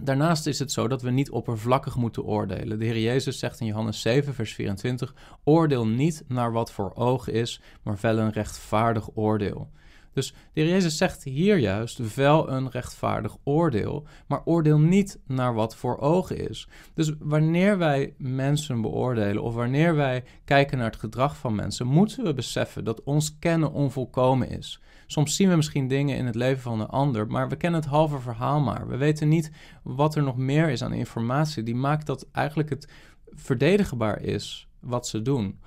Daarnaast 0.02 0.48
is 0.48 0.60
het 0.60 0.72
zo 0.72 0.88
dat 0.88 1.02
we 1.02 1.12
niet 1.12 1.30
oppervlakkig 1.30 1.96
moeten 1.96 2.24
oordelen. 2.24 2.80
De 2.80 2.86
Heer 2.86 3.00
Jezus 3.00 3.40
zegt 3.40 3.60
in 3.60 3.66
Johannes 3.66 4.02
7, 4.02 4.34
vers 4.34 4.54
24: 4.54 5.14
Oordeel 5.44 5.88
niet 5.88 6.24
naar 6.28 6.52
wat 6.52 6.72
voor 6.72 6.96
ogen 6.96 7.34
is, 7.34 7.62
maar 7.84 7.98
vel 7.98 8.18
een 8.18 8.32
rechtvaardig 8.32 9.10
oordeel. 9.14 9.70
Dus 10.14 10.32
de 10.32 10.62
Heer 10.62 10.70
Jezus 10.70 10.98
zegt 10.98 11.24
hier 11.24 11.58
juist: 11.58 12.00
vel 12.02 12.50
een 12.50 12.70
rechtvaardig 12.70 13.38
oordeel, 13.44 14.08
maar 14.28 14.42
oordeel 14.46 14.80
niet 14.80 15.20
naar 15.28 15.54
wat 15.54 15.76
voor 15.76 15.98
ogen 15.98 16.50
is. 16.50 16.68
Dus 16.94 17.12
wanneer 17.20 17.78
wij 17.78 18.14
mensen 18.18 18.82
beoordelen 18.82 19.44
of 19.44 19.54
wanneer 19.54 19.96
wij 19.96 20.24
kijken 20.46 20.78
naar 20.78 20.92
het 20.92 21.00
gedrag 21.00 21.38
van 21.38 21.56
mensen, 21.56 21.88
moeten 21.88 22.24
we 22.24 22.34
beseffen 22.34 22.84
dat 22.84 23.04
ons 23.04 23.40
kennen 23.40 23.72
onvolkomen 23.72 24.50
is. 24.50 24.82
Soms 25.14 25.36
zien 25.36 25.50
we 25.50 25.56
misschien 25.56 25.88
dingen 25.88 26.18
in 26.18 26.26
het 26.26 26.36
leven 26.36 26.62
van 26.62 26.80
een 26.80 26.88
ander, 26.88 27.28
maar 27.28 27.50
we 27.50 27.56
kennen 27.56 27.82
het 27.82 27.90
halve 27.90 28.20
verhaal 28.20 28.60
maar. 28.60 28.88
We 28.88 28.98
weten 28.98 29.28
niet 29.28 29.52
wat 29.84 30.16
er 30.16 30.24
nog 30.24 30.38
meer 30.38 30.70
is 30.70 30.84
aan 30.84 30.94
informatie 30.94 31.64
die 31.64 31.76
maakt 31.76 32.06
dat 32.06 32.28
eigenlijk 32.32 32.70
het 32.70 32.88
verdedigenbaar 33.26 34.22
is 34.22 34.68
wat 34.80 35.08
ze 35.08 35.22
doen. 35.22 35.60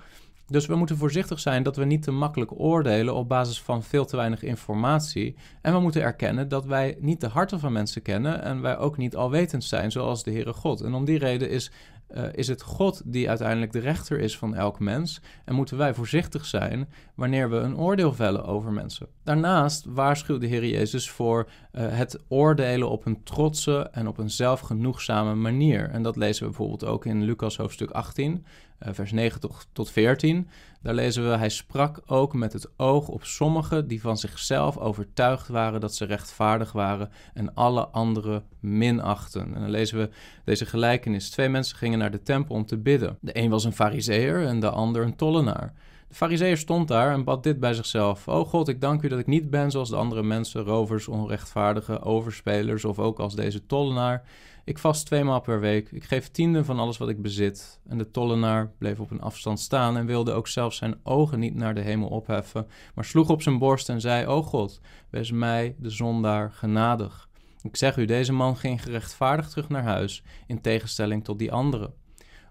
Dus 0.47 0.65
we 0.65 0.75
moeten 0.75 0.97
voorzichtig 0.97 1.39
zijn 1.39 1.63
dat 1.63 1.75
we 1.75 1.85
niet 1.85 2.01
te 2.03 2.11
makkelijk 2.11 2.59
oordelen 2.59 3.15
op 3.15 3.27
basis 3.27 3.61
van 3.61 3.83
veel 3.83 4.05
te 4.05 4.15
weinig 4.15 4.43
informatie. 4.43 5.35
En 5.61 5.73
we 5.73 5.79
moeten 5.79 6.01
erkennen 6.01 6.47
dat 6.47 6.65
wij 6.65 6.97
niet 6.99 7.21
de 7.21 7.27
harten 7.27 7.59
van 7.59 7.71
mensen 7.71 8.01
kennen 8.01 8.43
en 8.43 8.61
wij 8.61 8.77
ook 8.77 8.97
niet 8.97 9.15
alwetend 9.15 9.63
zijn 9.63 9.91
zoals 9.91 10.23
de 10.23 10.31
Heere 10.31 10.53
God. 10.53 10.81
En 10.81 10.93
om 10.93 11.05
die 11.05 11.17
reden 11.17 11.49
is 11.49 11.71
uh, 12.15 12.23
is 12.31 12.47
het 12.47 12.61
God 12.61 13.01
die 13.05 13.29
uiteindelijk 13.29 13.71
de 13.71 13.79
rechter 13.79 14.19
is 14.19 14.37
van 14.37 14.55
elk 14.55 14.79
mens 14.79 15.21
en 15.45 15.55
moeten 15.55 15.77
wij 15.77 15.93
voorzichtig 15.93 16.45
zijn 16.45 16.89
wanneer 17.15 17.49
we 17.49 17.55
een 17.55 17.77
oordeel 17.77 18.13
vellen 18.13 18.45
over 18.45 18.71
mensen. 18.71 19.07
Daarnaast 19.23 19.85
waarschuwt 19.85 20.41
de 20.41 20.47
Heer 20.47 20.65
Jezus 20.65 21.09
voor 21.09 21.49
uh, 21.71 21.87
het 21.89 22.19
oordelen 22.27 22.89
op 22.89 23.05
een 23.05 23.23
trotse 23.23 23.89
en 23.91 24.07
op 24.07 24.17
een 24.17 24.29
zelfgenoegzame 24.29 25.35
manier. 25.35 25.89
En 25.89 26.03
dat 26.03 26.15
lezen 26.15 26.43
we 26.43 26.49
bijvoorbeeld 26.49 26.85
ook 26.85 27.05
in 27.05 27.23
Lucas 27.23 27.57
hoofdstuk 27.57 27.91
18, 27.91 28.33
uh, 28.33 28.39
vers 28.79 29.11
9 29.11 29.39
tot, 29.39 29.67
tot 29.71 29.91
14. 29.91 30.47
Daar 30.81 30.93
lezen 30.93 31.29
we: 31.29 31.37
Hij 31.37 31.49
sprak 31.49 32.01
ook 32.05 32.33
met 32.33 32.53
het 32.53 32.69
oog 32.77 33.07
op 33.07 33.23
sommigen 33.23 33.87
die 33.87 34.01
van 34.01 34.17
zichzelf 34.17 34.77
overtuigd 34.77 35.47
waren 35.47 35.79
dat 35.79 35.95
ze 35.95 36.05
rechtvaardig 36.05 36.71
waren 36.71 37.09
en 37.33 37.53
alle 37.53 37.87
anderen 37.87 38.43
minachten. 38.59 39.55
En 39.55 39.61
dan 39.61 39.69
lezen 39.69 39.97
we 39.97 40.09
deze 40.43 40.65
gelijkenis: 40.65 41.29
Twee 41.29 41.49
mensen 41.49 41.77
gingen 41.77 41.99
naar 41.99 42.11
de 42.11 42.23
tempel 42.23 42.55
om 42.55 42.65
te 42.65 42.77
bidden. 42.77 43.17
De 43.21 43.37
een 43.37 43.49
was 43.49 43.63
een 43.63 43.73
fariseer 43.73 44.45
en 44.45 44.59
de 44.59 44.69
ander 44.69 45.03
een 45.03 45.15
tollenaar. 45.15 45.73
De 46.07 46.15
fariseer 46.15 46.57
stond 46.57 46.87
daar 46.87 47.13
en 47.13 47.23
bad 47.23 47.43
dit 47.43 47.59
bij 47.59 47.73
zichzelf. 47.73 48.27
O 48.27 48.45
God, 48.45 48.67
ik 48.67 48.81
dank 48.81 49.01
u 49.01 49.07
dat 49.07 49.19
ik 49.19 49.27
niet 49.27 49.49
ben 49.49 49.71
zoals 49.71 49.89
de 49.89 49.95
andere 49.95 50.23
mensen, 50.23 50.63
rovers, 50.63 51.07
onrechtvaardigen, 51.07 52.01
overspelers 52.03 52.85
of 52.85 52.99
ook 52.99 53.19
als 53.19 53.35
deze 53.35 53.65
tollenaar. 53.65 54.23
Ik 54.67 54.77
vast 54.77 55.05
tweemaal 55.05 55.41
per 55.41 55.59
week. 55.59 55.91
Ik 55.91 56.03
geef 56.03 56.27
tienden 56.27 56.65
van 56.65 56.79
alles 56.79 56.97
wat 56.97 57.09
ik 57.09 57.21
bezit. 57.21 57.79
En 57.87 57.97
de 57.97 58.11
tollenaar 58.11 58.71
bleef 58.77 58.99
op 58.99 59.11
een 59.11 59.21
afstand 59.21 59.59
staan 59.59 59.97
en 59.97 60.05
wilde 60.05 60.31
ook 60.31 60.47
zelfs 60.47 60.77
zijn 60.77 60.99
ogen 61.03 61.39
niet 61.39 61.55
naar 61.55 61.75
de 61.75 61.81
hemel 61.81 62.07
opheffen, 62.07 62.67
maar 62.95 63.05
sloeg 63.05 63.29
op 63.29 63.41
zijn 63.41 63.57
borst 63.57 63.89
en 63.89 64.01
zei: 64.01 64.25
O 64.25 64.43
God, 64.43 64.81
wees 65.09 65.31
mij, 65.31 65.75
de 65.79 65.89
zondaar, 65.89 66.51
genadig. 66.51 67.29
Ik 67.61 67.75
zeg 67.75 67.97
u, 67.97 68.05
deze 68.05 68.33
man 68.33 68.57
ging 68.57 68.83
gerechtvaardigd 68.83 69.49
terug 69.49 69.69
naar 69.69 69.83
huis, 69.83 70.23
in 70.47 70.61
tegenstelling 70.61 71.23
tot 71.23 71.39
die 71.39 71.51
andere. 71.51 71.91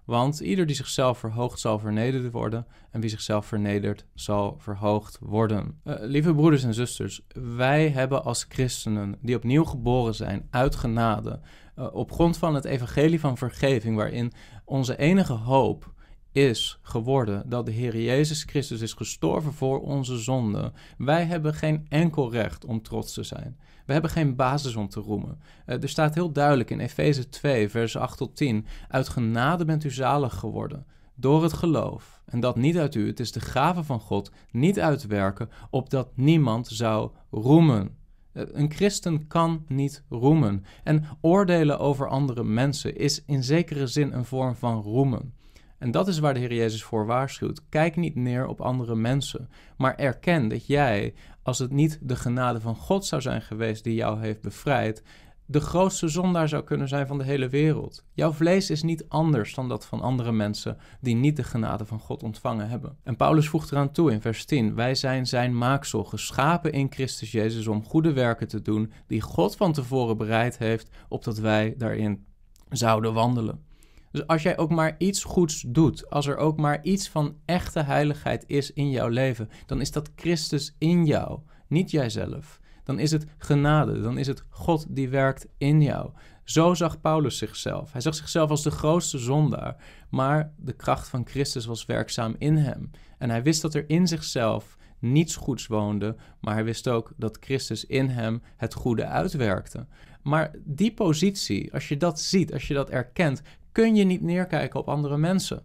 Want 0.07 0.39
ieder 0.39 0.65
die 0.65 0.75
zichzelf 0.75 1.17
verhoogt, 1.17 1.59
zal 1.59 1.79
vernederd 1.79 2.31
worden. 2.31 2.65
En 2.91 3.01
wie 3.01 3.09
zichzelf 3.09 3.45
vernedert, 3.45 4.05
zal 4.13 4.55
verhoogd 4.59 5.17
worden. 5.21 5.79
Uh, 5.83 5.95
lieve 5.99 6.33
broeders 6.33 6.63
en 6.63 6.73
zusters, 6.73 7.21
wij 7.33 7.89
hebben 7.89 8.23
als 8.23 8.45
christenen 8.49 9.15
die 9.21 9.35
opnieuw 9.35 9.63
geboren 9.63 10.15
zijn 10.15 10.47
uit 10.49 10.75
genade. 10.75 11.39
Uh, 11.79 11.93
op 11.93 12.11
grond 12.11 12.37
van 12.37 12.55
het 12.55 12.65
evangelie 12.65 13.19
van 13.19 13.37
vergeving, 13.37 13.95
waarin 13.95 14.31
onze 14.65 14.97
enige 14.97 15.33
hoop 15.33 15.93
is 16.31 16.79
geworden 16.81 17.49
dat 17.49 17.65
de 17.65 17.71
Heer 17.71 17.97
Jezus 17.97 18.43
Christus 18.43 18.81
is 18.81 18.93
gestorven 18.93 19.53
voor 19.53 19.81
onze 19.81 20.17
zonden. 20.17 20.73
Wij 20.97 21.25
hebben 21.25 21.53
geen 21.53 21.85
enkel 21.89 22.31
recht 22.31 22.65
om 22.65 22.81
trots 22.81 23.13
te 23.13 23.23
zijn. 23.23 23.57
We 23.85 23.93
hebben 23.93 24.11
geen 24.11 24.35
basis 24.35 24.75
om 24.75 24.89
te 24.89 24.99
roemen. 24.99 25.39
Uh, 25.65 25.83
er 25.83 25.89
staat 25.89 26.15
heel 26.15 26.31
duidelijk 26.31 26.69
in 26.69 26.79
Efeze 26.79 27.29
2, 27.29 27.69
vers 27.69 27.97
8 27.97 28.17
tot 28.17 28.35
10: 28.35 28.65
Uit 28.87 29.09
genade 29.09 29.65
bent 29.65 29.83
u 29.83 29.91
zalig 29.91 30.35
geworden. 30.35 30.85
Door 31.15 31.43
het 31.43 31.53
geloof. 31.53 32.21
En 32.25 32.39
dat 32.39 32.55
niet 32.55 32.77
uit 32.77 32.95
u, 32.95 33.07
het 33.07 33.19
is 33.19 33.31
de 33.31 33.39
gave 33.39 33.83
van 33.83 33.99
God, 33.99 34.31
niet 34.51 34.79
uitwerken, 34.79 35.49
opdat 35.69 36.09
niemand 36.15 36.67
zou 36.67 37.11
roemen. 37.31 37.95
Uh, 38.33 38.43
een 38.51 38.71
christen 38.71 39.27
kan 39.27 39.65
niet 39.67 40.03
roemen. 40.09 40.65
En 40.83 41.03
oordelen 41.21 41.79
over 41.79 42.07
andere 42.07 42.43
mensen 42.43 42.95
is 42.95 43.23
in 43.25 43.43
zekere 43.43 43.87
zin 43.87 44.13
een 44.13 44.25
vorm 44.25 44.55
van 44.55 44.81
roemen. 44.81 45.33
En 45.77 45.91
dat 45.91 46.07
is 46.07 46.19
waar 46.19 46.33
de 46.33 46.39
Heer 46.39 46.53
Jezus 46.53 46.83
voor 46.83 47.05
waarschuwt. 47.05 47.61
Kijk 47.69 47.95
niet 47.95 48.15
neer 48.15 48.47
op 48.47 48.61
andere 48.61 48.95
mensen, 48.95 49.49
maar 49.77 49.95
erken 49.95 50.47
dat 50.47 50.67
jij, 50.67 51.13
als 51.43 51.59
het 51.59 51.71
niet 51.71 51.99
de 52.01 52.15
genade 52.15 52.61
van 52.61 52.75
God 52.75 53.05
zou 53.05 53.21
zijn 53.21 53.41
geweest 53.41 53.83
die 53.83 53.93
jou 53.93 54.19
heeft 54.19 54.41
bevrijd, 54.41 55.03
de 55.49 55.59
grootste 55.59 56.07
zondaar 56.07 56.49
zou 56.49 56.63
kunnen 56.63 56.87
zijn 56.87 57.07
van 57.07 57.17
de 57.17 57.23
hele 57.23 57.49
wereld. 57.49 58.05
Jouw 58.13 58.31
vlees 58.31 58.69
is 58.69 58.83
niet 58.83 59.05
anders 59.07 59.53
dan 59.53 59.69
dat 59.69 59.85
van 59.85 60.01
andere 60.01 60.31
mensen 60.31 60.77
die 61.01 61.15
niet 61.15 61.35
de 61.35 61.43
genade 61.43 61.85
van 61.85 61.99
God 61.99 62.23
ontvangen 62.23 62.69
hebben. 62.69 62.97
En 63.03 63.15
Paulus 63.15 63.49
voegt 63.49 63.71
eraan 63.71 63.91
toe 63.91 64.11
in 64.11 64.21
vers 64.21 64.45
10: 64.45 64.75
Wij 64.75 64.95
zijn 64.95 65.27
zijn 65.27 65.57
maaksel, 65.57 66.03
geschapen 66.03 66.71
in 66.71 66.91
Christus 66.91 67.31
Jezus 67.31 67.67
om 67.67 67.83
goede 67.83 68.13
werken 68.13 68.47
te 68.47 68.61
doen, 68.61 68.91
die 69.07 69.21
God 69.21 69.55
van 69.55 69.73
tevoren 69.73 70.17
bereid 70.17 70.57
heeft, 70.57 70.89
opdat 71.09 71.37
wij 71.37 71.73
daarin 71.77 72.25
zouden 72.69 73.13
wandelen. 73.13 73.65
Dus 74.11 74.27
als 74.27 74.41
jij 74.41 74.57
ook 74.57 74.69
maar 74.69 74.95
iets 74.97 75.23
goeds 75.23 75.65
doet, 75.67 76.09
als 76.09 76.27
er 76.27 76.37
ook 76.37 76.57
maar 76.57 76.83
iets 76.83 77.09
van 77.09 77.35
echte 77.45 77.83
heiligheid 77.83 78.43
is 78.47 78.73
in 78.73 78.89
jouw 78.89 79.07
leven, 79.07 79.49
dan 79.65 79.81
is 79.81 79.91
dat 79.91 80.11
Christus 80.15 80.75
in 80.77 81.05
jou, 81.05 81.39
niet 81.67 81.91
jijzelf. 81.91 82.59
Dan 82.83 82.99
is 82.99 83.11
het 83.11 83.25
genade, 83.37 84.01
dan 84.01 84.17
is 84.17 84.27
het 84.27 84.43
God 84.49 84.85
die 84.89 85.09
werkt 85.09 85.47
in 85.57 85.81
jou. 85.81 86.11
Zo 86.43 86.73
zag 86.73 87.01
Paulus 87.01 87.37
zichzelf. 87.37 87.91
Hij 87.91 88.01
zag 88.01 88.15
zichzelf 88.15 88.49
als 88.49 88.63
de 88.63 88.71
grootste 88.71 89.17
zondaar, 89.17 89.75
maar 90.09 90.53
de 90.57 90.73
kracht 90.73 91.07
van 91.07 91.27
Christus 91.27 91.65
was 91.65 91.85
werkzaam 91.85 92.35
in 92.37 92.57
hem. 92.57 92.91
En 93.17 93.29
hij 93.29 93.43
wist 93.43 93.61
dat 93.61 93.73
er 93.73 93.89
in 93.89 94.07
zichzelf 94.07 94.77
niets 94.99 95.35
goeds 95.35 95.67
woonde, 95.67 96.15
maar 96.41 96.53
hij 96.53 96.63
wist 96.63 96.87
ook 96.87 97.13
dat 97.15 97.37
Christus 97.39 97.85
in 97.85 98.09
hem 98.09 98.41
het 98.55 98.73
goede 98.73 99.05
uitwerkte. 99.05 99.87
Maar 100.23 100.55
die 100.63 100.93
positie, 100.93 101.73
als 101.73 101.87
je 101.87 101.97
dat 101.97 102.19
ziet, 102.19 102.53
als 102.53 102.67
je 102.67 102.73
dat 102.73 102.89
erkent, 102.89 103.41
kun 103.77 103.95
je 103.95 104.03
niet 104.03 104.21
neerkijken 104.21 104.79
op 104.79 104.89
andere 104.89 105.17
mensen. 105.17 105.61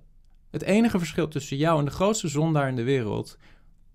Het 0.50 0.62
enige 0.62 0.98
verschil 0.98 1.28
tussen 1.28 1.56
jou 1.56 1.78
en 1.78 1.84
de 1.84 1.90
grootste 1.90 2.28
zondaar 2.28 2.68
in 2.68 2.76
de 2.76 2.82
wereld 2.82 3.38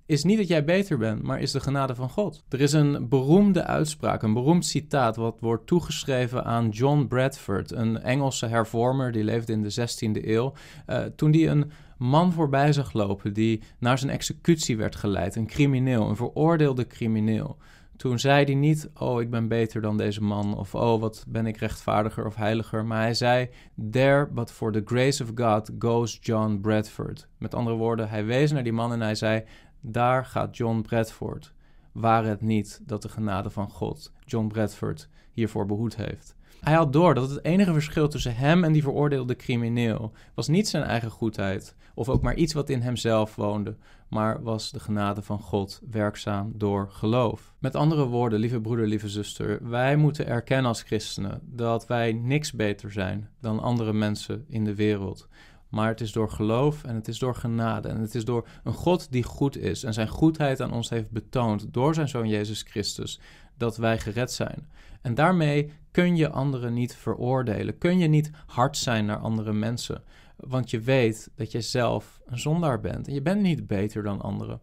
is 0.05 0.23
niet 0.23 0.37
dat 0.37 0.47
jij 0.47 0.63
beter 0.63 0.97
bent, 0.97 1.21
maar 1.23 1.39
is 1.39 1.51
de 1.51 1.59
genade 1.59 1.95
van 1.95 2.09
God. 2.09 2.43
Er 2.49 2.61
is 2.61 2.73
een 2.73 3.09
beroemde 3.09 3.63
uitspraak, 3.63 4.23
een 4.23 4.33
beroemd 4.33 4.65
citaat, 4.65 5.15
wat 5.15 5.39
wordt 5.39 5.67
toegeschreven 5.67 6.45
aan 6.45 6.69
John 6.69 7.05
Bradford, 7.07 7.71
een 7.71 8.01
Engelse 8.01 8.45
hervormer 8.45 9.11
die 9.11 9.23
leefde 9.23 9.53
in 9.53 9.61
de 9.61 9.87
16e 9.89 10.25
eeuw. 10.25 10.53
Uh, 10.87 10.99
toen 11.15 11.31
die 11.31 11.47
een 11.47 11.71
man 11.97 12.33
voorbij 12.33 12.73
zag 12.73 12.93
lopen 12.93 13.33
die 13.33 13.61
naar 13.79 13.97
zijn 13.97 14.11
executie 14.11 14.77
werd 14.77 14.95
geleid, 14.95 15.35
een 15.35 15.47
crimineel, 15.47 16.09
een 16.09 16.15
veroordeelde 16.15 16.87
crimineel. 16.87 17.57
Toen 17.97 18.19
zei 18.19 18.45
hij 18.45 18.55
niet, 18.55 18.89
oh, 18.93 19.21
ik 19.21 19.29
ben 19.29 19.47
beter 19.47 19.81
dan 19.81 19.97
deze 19.97 20.23
man, 20.23 20.57
of 20.57 20.75
oh, 20.75 20.99
wat 21.01 21.25
ben 21.27 21.45
ik 21.45 21.57
rechtvaardiger 21.57 22.25
of 22.25 22.35
heiliger, 22.35 22.85
maar 22.85 23.01
hij 23.01 23.13
zei, 23.13 23.49
there 23.91 24.27
but 24.27 24.51
for 24.51 24.71
the 24.71 24.81
grace 24.85 25.23
of 25.23 25.31
God 25.35 25.71
goes 25.79 26.17
John 26.21 26.59
Bradford. 26.61 27.27
Met 27.37 27.53
andere 27.53 27.75
woorden, 27.75 28.09
hij 28.09 28.25
wees 28.25 28.51
naar 28.51 28.63
die 28.63 28.73
man 28.73 28.91
en 28.91 29.01
hij 29.01 29.15
zei, 29.15 29.43
daar 29.81 30.25
gaat 30.25 30.57
John 30.57 30.81
Bradford. 30.81 31.53
Waar 31.91 32.25
het 32.25 32.41
niet 32.41 32.81
dat 32.85 33.01
de 33.01 33.09
genade 33.09 33.49
van 33.49 33.69
God 33.69 34.11
John 34.25 34.47
Bradford 34.47 35.09
hiervoor 35.31 35.65
behoed 35.65 35.95
heeft. 35.95 36.35
Hij 36.59 36.73
had 36.73 36.93
door 36.93 37.13
dat 37.13 37.29
het 37.29 37.43
enige 37.43 37.73
verschil 37.73 38.07
tussen 38.07 38.35
hem 38.35 38.63
en 38.63 38.71
die 38.71 38.83
veroordeelde 38.83 39.35
crimineel 39.35 40.11
was 40.33 40.47
niet 40.47 40.67
zijn 40.67 40.83
eigen 40.83 41.11
goedheid, 41.11 41.75
of 41.93 42.09
ook 42.09 42.21
maar 42.21 42.35
iets 42.35 42.53
wat 42.53 42.69
in 42.69 42.81
hemzelf 42.81 43.35
woonde, 43.35 43.77
maar 44.09 44.43
was 44.43 44.71
de 44.71 44.79
genade 44.79 45.21
van 45.21 45.39
God 45.39 45.81
werkzaam 45.91 46.51
door 46.55 46.89
geloof. 46.91 47.53
Met 47.59 47.75
andere 47.75 48.05
woorden, 48.05 48.39
lieve 48.39 48.61
broeder, 48.61 48.87
lieve 48.87 49.09
zuster, 49.09 49.69
wij 49.69 49.95
moeten 49.95 50.27
erkennen 50.27 50.65
als 50.65 50.81
christenen 50.81 51.41
dat 51.43 51.87
wij 51.87 52.13
niks 52.13 52.51
beter 52.51 52.91
zijn 52.91 53.29
dan 53.41 53.59
andere 53.59 53.93
mensen 53.93 54.45
in 54.47 54.63
de 54.63 54.75
wereld. 54.75 55.27
Maar 55.69 55.87
het 55.87 56.01
is 56.01 56.11
door 56.11 56.29
geloof 56.29 56.83
en 56.83 56.95
het 56.95 57.07
is 57.07 57.19
door 57.19 57.35
genade. 57.35 57.87
En 57.87 58.01
het 58.01 58.15
is 58.15 58.25
door 58.25 58.47
een 58.63 58.73
God 58.73 59.11
die 59.11 59.23
goed 59.23 59.57
is 59.57 59.83
en 59.83 59.93
zijn 59.93 60.07
goedheid 60.07 60.61
aan 60.61 60.71
ons 60.73 60.89
heeft 60.89 61.11
betoond 61.11 61.73
door 61.73 61.93
zijn 61.93 62.07
zoon 62.09 62.27
Jezus 62.27 62.61
Christus, 62.61 63.19
dat 63.57 63.77
wij 63.77 63.99
gered 63.99 64.31
zijn. 64.31 64.67
En 65.01 65.15
daarmee 65.15 65.71
kun 65.91 66.15
je 66.15 66.29
anderen 66.29 66.73
niet 66.73 66.95
veroordelen. 66.95 67.77
Kun 67.77 67.97
je 67.97 68.07
niet 68.07 68.31
hard 68.45 68.77
zijn 68.77 69.05
naar 69.05 69.17
andere 69.17 69.53
mensen. 69.53 70.03
Want 70.37 70.69
je 70.69 70.79
weet 70.79 71.29
dat 71.35 71.51
je 71.51 71.61
zelf 71.61 72.21
een 72.25 72.39
zondaar 72.39 72.79
bent. 72.79 73.07
En 73.07 73.13
je 73.13 73.21
bent 73.21 73.41
niet 73.41 73.67
beter 73.67 74.03
dan 74.03 74.21
anderen. 74.21 74.61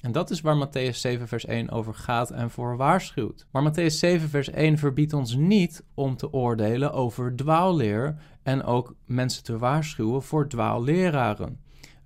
En 0.00 0.12
dat 0.12 0.30
is 0.30 0.40
waar 0.40 0.68
Matthäus 0.68 0.96
7, 0.96 1.28
vers 1.28 1.44
1 1.44 1.70
over 1.70 1.94
gaat 1.94 2.30
en 2.30 2.50
voor 2.50 2.76
waarschuwt. 2.76 3.46
Maar 3.50 3.72
Matthäus 3.72 3.94
7, 3.94 4.28
vers 4.28 4.50
1 4.50 4.78
verbiedt 4.78 5.12
ons 5.12 5.34
niet 5.34 5.84
om 5.94 6.16
te 6.16 6.32
oordelen 6.32 6.92
over 6.92 7.36
dwaalleer 7.36 8.16
en 8.42 8.62
ook 8.62 8.94
mensen 9.04 9.42
te 9.42 9.58
waarschuwen 9.58 10.22
voor 10.22 10.48
dwaalleraren. 10.48 11.60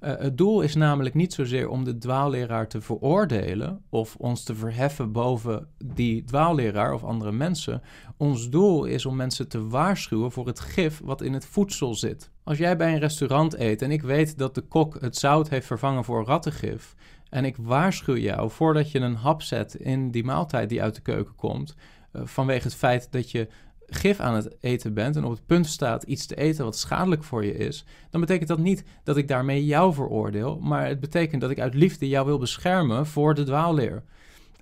Uh, 0.04 0.12
het 0.18 0.38
doel 0.38 0.60
is 0.60 0.74
namelijk 0.74 1.14
niet 1.14 1.32
zozeer 1.32 1.68
om 1.68 1.84
de 1.84 1.98
dwaalleraar 1.98 2.68
te 2.68 2.80
veroordelen 2.80 3.82
of 3.90 4.16
ons 4.16 4.44
te 4.44 4.54
verheffen 4.54 5.12
boven 5.12 5.68
die 5.84 6.24
dwaalleraar 6.24 6.92
of 6.92 7.04
andere 7.04 7.32
mensen. 7.32 7.82
Ons 8.16 8.50
doel 8.50 8.84
is 8.84 9.06
om 9.06 9.16
mensen 9.16 9.48
te 9.48 9.66
waarschuwen 9.66 10.32
voor 10.32 10.46
het 10.46 10.60
gif 10.60 11.00
wat 11.04 11.22
in 11.22 11.32
het 11.32 11.46
voedsel 11.46 11.94
zit. 11.94 12.30
Als 12.42 12.58
jij 12.58 12.76
bij 12.76 12.92
een 12.92 12.98
restaurant 12.98 13.58
eet 13.58 13.82
en 13.82 13.90
ik 13.90 14.02
weet 14.02 14.38
dat 14.38 14.54
de 14.54 14.60
kok 14.60 15.00
het 15.00 15.16
zout 15.16 15.48
heeft 15.48 15.66
vervangen 15.66 16.04
voor 16.04 16.24
rattengif, 16.24 16.94
en 17.30 17.44
ik 17.44 17.56
waarschuw 17.56 18.16
jou 18.16 18.50
voordat 18.50 18.90
je 18.90 18.98
een 18.98 19.16
hap 19.16 19.42
zet 19.42 19.74
in 19.74 20.10
die 20.10 20.24
maaltijd 20.24 20.68
die 20.68 20.82
uit 20.82 20.94
de 20.94 21.00
keuken 21.00 21.34
komt, 21.34 21.74
uh, 22.12 22.22
vanwege 22.24 22.62
het 22.62 22.74
feit 22.74 23.08
dat 23.10 23.30
je 23.30 23.48
gif 23.86 24.20
aan 24.20 24.34
het 24.34 24.56
eten 24.60 24.94
bent 24.94 25.16
en 25.16 25.24
op 25.24 25.30
het 25.30 25.46
punt 25.46 25.66
staat 25.66 26.02
iets 26.02 26.26
te 26.26 26.34
eten 26.34 26.64
wat 26.64 26.78
schadelijk 26.78 27.24
voor 27.24 27.44
je 27.44 27.56
is, 27.56 27.84
dan 28.10 28.20
betekent 28.20 28.48
dat 28.48 28.58
niet 28.58 28.84
dat 29.04 29.16
ik 29.16 29.28
daarmee 29.28 29.64
jou 29.64 29.94
veroordeel, 29.94 30.58
maar 30.58 30.86
het 30.86 31.00
betekent 31.00 31.40
dat 31.40 31.50
ik 31.50 31.60
uit 31.60 31.74
liefde 31.74 32.08
jou 32.08 32.26
wil 32.26 32.38
beschermen 32.38 33.06
voor 33.06 33.34
de 33.34 33.44
dwaalleer. 33.44 34.02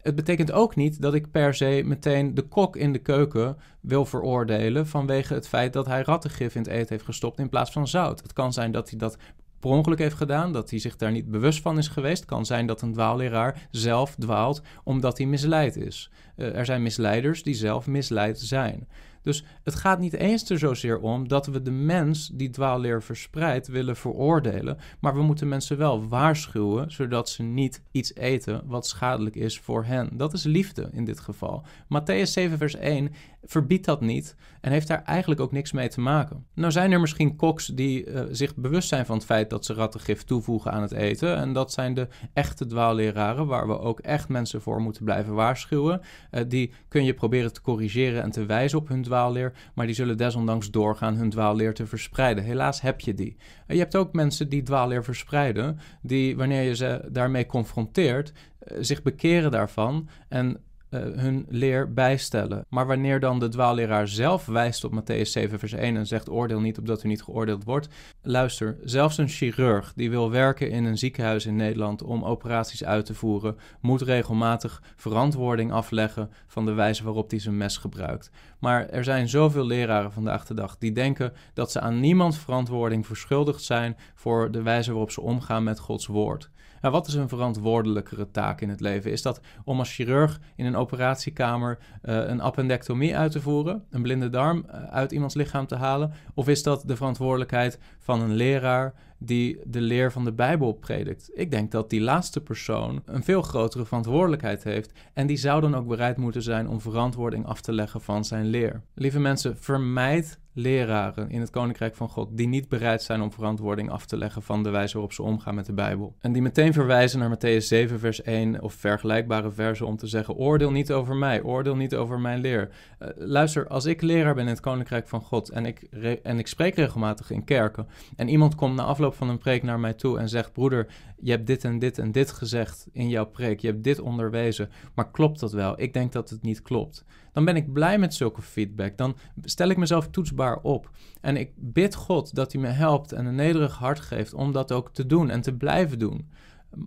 Het 0.02 0.14
betekent 0.14 0.52
ook 0.52 0.76
niet 0.76 1.02
dat 1.02 1.14
ik 1.14 1.31
per 1.31 1.55
se 1.55 1.83
meteen 1.85 2.35
de 2.35 2.43
kok 2.43 2.76
in 2.76 2.93
de 2.93 2.99
keuken 2.99 3.57
wil 3.81 4.05
veroordelen 4.05 4.87
vanwege 4.87 5.35
het 5.35 5.49
feit 5.49 5.73
dat 5.73 5.87
hij 5.87 6.02
rattengif 6.02 6.55
in 6.55 6.62
het 6.62 6.71
eten 6.71 6.88
heeft 6.88 7.05
gestopt 7.05 7.38
in 7.38 7.49
plaats 7.49 7.73
van 7.73 7.88
zout. 7.88 8.23
Het 8.23 8.33
kan 8.33 8.52
zijn 8.52 8.73
dat 8.73 8.91
hij 8.91 8.99
dat 8.99 9.17
per 9.62 9.71
ongeluk 9.71 9.99
heeft 9.99 10.17
gedaan, 10.17 10.52
dat 10.52 10.71
hij 10.71 10.79
zich 10.79 10.97
daar 10.97 11.11
niet 11.11 11.31
bewust 11.31 11.61
van 11.61 11.79
is 11.79 11.88
geweest. 11.88 12.21
Het 12.21 12.29
kan 12.29 12.47
zijn 12.47 12.67
dat 12.67 12.83
een 12.83 12.93
dwaalleraar 12.93 13.69
zelf 13.71 14.14
dwaalt 14.19 14.62
omdat 14.85 15.19
hij 15.19 15.26
misleid 15.26 15.76
is. 15.76 16.11
Uh, 16.37 16.57
er 16.57 16.64
zijn 16.64 16.83
misleiders 16.83 17.43
die 17.43 17.55
zelf 17.55 17.87
misleid 17.87 18.41
zijn. 18.41 18.88
Dus 19.23 19.45
het 19.62 19.75
gaat 19.75 19.99
niet 19.99 20.12
eens 20.12 20.50
er 20.50 20.59
zozeer 20.59 20.99
om 20.99 21.29
dat 21.29 21.47
we 21.47 21.62
de 21.62 21.71
mens 21.71 22.31
die 22.33 22.50
dwaalleer 22.50 23.02
verspreidt 23.02 23.67
willen 23.67 23.97
veroordelen, 23.97 24.79
maar 25.00 25.14
we 25.14 25.23
moeten 25.23 25.49
mensen 25.49 25.79
wel 25.79 26.09
waarschuwen 26.09 26.93
zodat 26.93 27.29
ze 27.29 27.43
niet 27.43 27.83
iets 27.91 28.14
eten 28.14 28.62
wat 28.67 28.87
schadelijk 28.87 29.37
is 29.37 29.59
voor 29.59 29.85
hen. 29.85 30.11
Dat 30.17 30.33
is 30.33 30.45
liefde 30.45 30.88
in 30.93 31.05
dit 31.05 31.21
geval. 31.21 31.64
Matthäus 31.85 32.31
7 32.31 32.59
vers 32.59 32.75
1 32.75 33.12
verbiedt 33.45 33.85
dat 33.85 34.00
niet 34.00 34.37
en 34.61 34.73
heeft 34.73 34.88
daar 34.88 35.02
eigenlijk 35.02 35.41
ook 35.41 35.52
niks 35.52 35.73
mee 35.73 35.88
te 35.88 36.00
maken. 36.00 36.47
Nou 36.55 36.73
zijn 36.73 36.93
er 36.93 37.00
misschien 37.00 37.37
koks 37.37 37.67
die 37.67 38.07
uh, 38.07 38.23
zich 38.31 38.57
bewust 38.57 38.88
zijn 38.88 39.07
van 39.07 39.17
het 39.17 39.25
feit 39.25 39.50
dat 39.50 39.64
ze 39.64 39.75
rattengif 39.75 40.23
toevoegen 40.23 40.73
aan 40.73 40.83
het 40.83 40.93
eten 40.93 41.37
en 41.37 41.52
dat 41.52 41.73
zijn 41.73 41.95
de 41.95 42.09
echte 42.33 42.67
dwaalleraren 42.67 43.47
waar 43.47 43.67
we 43.67 43.79
ook 43.79 44.00
echt 44.00 44.29
mensen 44.29 44.61
voor 44.61 44.81
moeten 44.81 45.05
blijven 45.05 45.35
waarschuwen. 45.35 46.00
Uh, 46.31 46.41
die 46.49 46.73
kun 46.88 47.05
je 47.05 47.14
proberen 47.14 47.52
te 47.52 47.61
corrigeren 47.61 48.23
en 48.23 48.31
te 48.31 48.47
wijzen 48.47 48.79
op 48.79 48.88
hun 48.88 49.02
dwaalleer, 49.12 49.52
maar 49.75 49.87
die 49.87 49.95
zullen 49.95 50.16
desondanks 50.16 50.71
doorgaan 50.71 51.14
hun 51.14 51.31
dwaalleer 51.31 51.75
te 51.75 51.87
verspreiden. 51.87 52.45
Helaas 52.45 52.81
heb 52.81 53.00
je 53.00 53.14
die. 53.14 53.37
Je 53.66 53.78
hebt 53.78 53.97
ook 53.97 54.12
mensen 54.12 54.49
die 54.49 54.62
dwaalleer 54.62 55.04
verspreiden, 55.04 55.78
die 56.02 56.37
wanneer 56.37 56.62
je 56.62 56.76
ze 56.76 57.09
daarmee 57.11 57.47
confronteert, 57.47 58.33
uh, 58.33 58.78
zich 58.81 59.02
bekeren 59.02 59.50
daarvan 59.50 60.09
en 60.28 60.61
hun 60.99 61.47
leer 61.49 61.93
bijstellen. 61.93 62.65
Maar 62.69 62.87
wanneer 62.87 63.21
dan 63.21 63.39
de 63.39 63.49
dwaalleraar 63.49 64.09
zelf 64.09 64.47
wijst 64.47 64.85
op 64.85 64.93
Matthäus 65.01 65.29
7 65.29 65.59
vers 65.59 65.73
1 65.73 65.97
en 65.97 66.07
zegt 66.07 66.31
oordeel 66.31 66.61
niet 66.61 66.79
opdat 66.79 67.05
u 67.05 67.09
niet 67.09 67.23
geoordeeld 67.23 67.65
wordt. 67.65 67.89
Luister, 68.23 68.77
zelfs 68.85 69.19
een 69.19 69.29
chirurg 69.29 69.93
die 69.97 70.11
wil 70.11 70.31
werken 70.31 70.71
in 70.71 70.85
een 70.85 70.99
ziekenhuis 70.99 71.47
in 71.47 71.57
Nederland 71.57 72.03
om 72.03 72.25
operaties 72.25 72.85
uit 72.85 73.07
te 73.07 73.15
voeren, 73.15 73.57
moet 73.81 74.03
regelmatig 74.03 74.83
verantwoording 74.97 75.73
afleggen 75.73 76.31
van 76.47 76.65
de 76.65 76.73
wijze 76.73 77.05
waarop 77.05 77.31
hij 77.31 77.39
zijn 77.39 77.57
mes 77.57 77.77
gebruikt. 77.77 78.31
Maar 78.59 78.89
er 78.89 79.05
zijn 79.05 79.29
zoveel 79.29 79.67
leraren 79.67 80.13
vandaag 80.13 80.47
de 80.47 80.55
dag 80.55 80.79
die 80.79 80.93
denken 80.93 81.33
dat 81.55 81.73
ze 81.73 81.81
aan 81.81 82.01
niemand 82.01 82.37
verantwoording 82.37 83.07
verschuldigd 83.07 83.63
zijn 83.63 83.97
voor 84.15 84.51
de 84.51 84.63
wijze 84.63 84.91
waarop 84.91 85.11
ze 85.11 85.21
omgaan 85.21 85.65
met 85.65 85.79
Gods 85.79 86.07
woord. 86.07 86.51
Nou, 86.83 86.95
wat 86.95 87.07
is 87.07 87.15
een 87.15 87.29
verantwoordelijkere 87.29 88.31
taak 88.31 88.61
in 88.61 88.69
het 88.69 88.81
leven? 88.81 89.11
Is 89.11 89.23
dat 89.23 89.41
om 89.65 89.79
als 89.79 89.95
chirurg 89.95 90.41
in 90.57 90.67
een 90.67 90.77
operatiekamer 90.77 91.79
uh, 91.79 92.27
een 92.27 92.41
appendectomie 92.41 93.17
uit 93.17 93.33
te 93.33 93.41
voeren, 93.41 93.85
een 93.91 94.03
blinde 94.03 94.31
darm 94.31 94.67
uh, 94.67 94.85
uit 94.85 95.12
iemands 95.12 95.35
lichaam 95.35 95.67
te 95.67 95.77
halen? 95.77 96.12
Of 96.35 96.49
is 96.49 96.62
dat 96.62 96.83
de 96.87 96.97
verantwoordelijkheid 96.97 97.79
van 97.99 98.21
een 98.21 98.35
leraar 98.35 98.95
die 99.25 99.59
de 99.64 99.81
leer 99.81 100.12
van 100.12 100.25
de 100.25 100.33
Bijbel 100.33 100.73
predikt? 100.73 101.31
Ik 101.35 101.50
denk 101.50 101.71
dat 101.71 101.91
die 101.91 102.00
laatste 102.00 102.41
persoon 102.41 103.02
een 103.05 103.25
veel 103.25 103.43
grotere 103.43 103.85
verantwoordelijkheid 103.85 104.64
heeft 104.64 104.93
en 105.12 105.26
die 105.26 105.37
zou 105.37 105.61
dan 105.61 105.75
ook 105.75 105.87
bereid 105.87 106.17
moeten 106.17 106.43
zijn 106.43 106.69
om 106.69 106.81
verantwoording 106.81 107.47
af 107.47 107.61
te 107.61 107.73
leggen 107.73 108.00
van 108.00 108.25
zijn 108.25 108.47
leer. 108.47 108.83
Lieve 108.95 109.21
mensen, 109.21 109.57
vermijd 109.57 110.41
leraren 110.55 111.31
in 111.31 111.41
het 111.41 111.50
Koninkrijk 111.50 111.95
van 111.95 112.09
God 112.09 112.37
die 112.37 112.49
niet 112.49 112.69
bereid 112.69 113.02
zijn 113.02 113.21
om 113.21 113.33
verantwoording 113.33 113.91
af 113.91 114.07
te 114.07 114.17
leggen 114.17 114.43
van 114.43 114.62
de 114.62 114.71
wijze 114.71 114.93
waarop 114.93 115.12
ze 115.12 115.23
omgaan 115.23 115.55
met 115.55 115.67
de 115.67 115.73
Bijbel. 115.73 116.14
En 116.21 116.33
die 116.33 116.43
meteen 116.43 116.73
verwijzen 116.73 117.19
naar 117.19 117.37
Matthäus 117.37 117.64
7, 117.67 117.99
vers 117.99 118.23
1 118.23 118.62
of 118.62 118.75
vergelijkbare 118.75 119.50
versen 119.50 119.87
om 119.87 119.97
te 119.97 120.07
zeggen: 120.07 120.35
Oordeel 120.35 120.71
niet 120.71 120.93
over 120.93 121.17
mij, 121.17 121.43
oordeel 121.43 121.76
niet 121.76 121.95
over 121.95 122.21
mijn 122.21 122.41
leer. 122.41 122.69
Uh, 123.02 123.09
luister, 123.17 123.69
als 123.69 123.85
ik 123.85 124.02
leraar 124.02 124.35
ben 124.35 124.45
in 124.45 124.50
het 124.50 124.61
Koninkrijk 124.61 125.09
van 125.09 125.21
God 125.21 125.49
en 125.49 125.67
ik, 125.67 125.81
en 126.23 126.38
ik 126.38 126.47
spreek 126.47 126.75
regelmatig 126.75 127.31
in 127.31 127.45
kerken 127.45 127.87
en 128.17 128.29
iemand 128.29 128.55
komt 128.55 128.75
na 128.75 128.83
van 129.14 129.28
een 129.28 129.38
preek 129.38 129.62
naar 129.62 129.81
mij 129.81 129.92
toe 129.92 130.19
en 130.19 130.28
zegt: 130.28 130.52
Broeder, 130.52 130.87
je 131.21 131.31
hebt 131.31 131.47
dit 131.47 131.64
en 131.64 131.78
dit 131.78 131.99
en 131.99 132.12
dit 132.12 132.31
gezegd 132.31 132.87
in 132.92 133.09
jouw 133.09 133.26
preek, 133.26 133.61
je 133.61 133.66
hebt 133.66 133.85
dit 133.85 134.00
onderwezen, 134.00 134.71
maar 134.95 135.11
klopt 135.11 135.40
dat 135.40 135.52
wel? 135.52 135.81
Ik 135.81 135.92
denk 135.92 136.12
dat 136.12 136.31
het 136.31 136.42
niet 136.42 136.62
klopt. 136.62 137.04
Dan 137.33 137.45
ben 137.45 137.57
ik 137.57 137.73
blij 137.73 137.99
met 137.99 138.14
zulke 138.14 138.42
feedback. 138.42 138.96
Dan 138.96 139.16
stel 139.42 139.68
ik 139.68 139.77
mezelf 139.77 140.09
toetsbaar 140.09 140.59
op. 140.62 140.90
En 141.20 141.37
ik 141.37 141.53
bid 141.57 141.94
God 141.94 142.35
dat 142.35 142.53
hij 142.53 142.61
me 142.61 142.68
helpt 142.68 143.12
en 143.12 143.27
een 143.27 143.35
nederig 143.35 143.75
hart 143.75 144.01
geeft 144.01 144.35
om 144.35 144.53
dat 144.53 144.72
ook 144.72 144.92
te 144.92 145.07
doen 145.07 145.31
en 145.31 145.40
te 145.40 145.55
blijven 145.55 145.98
doen. 145.98 146.31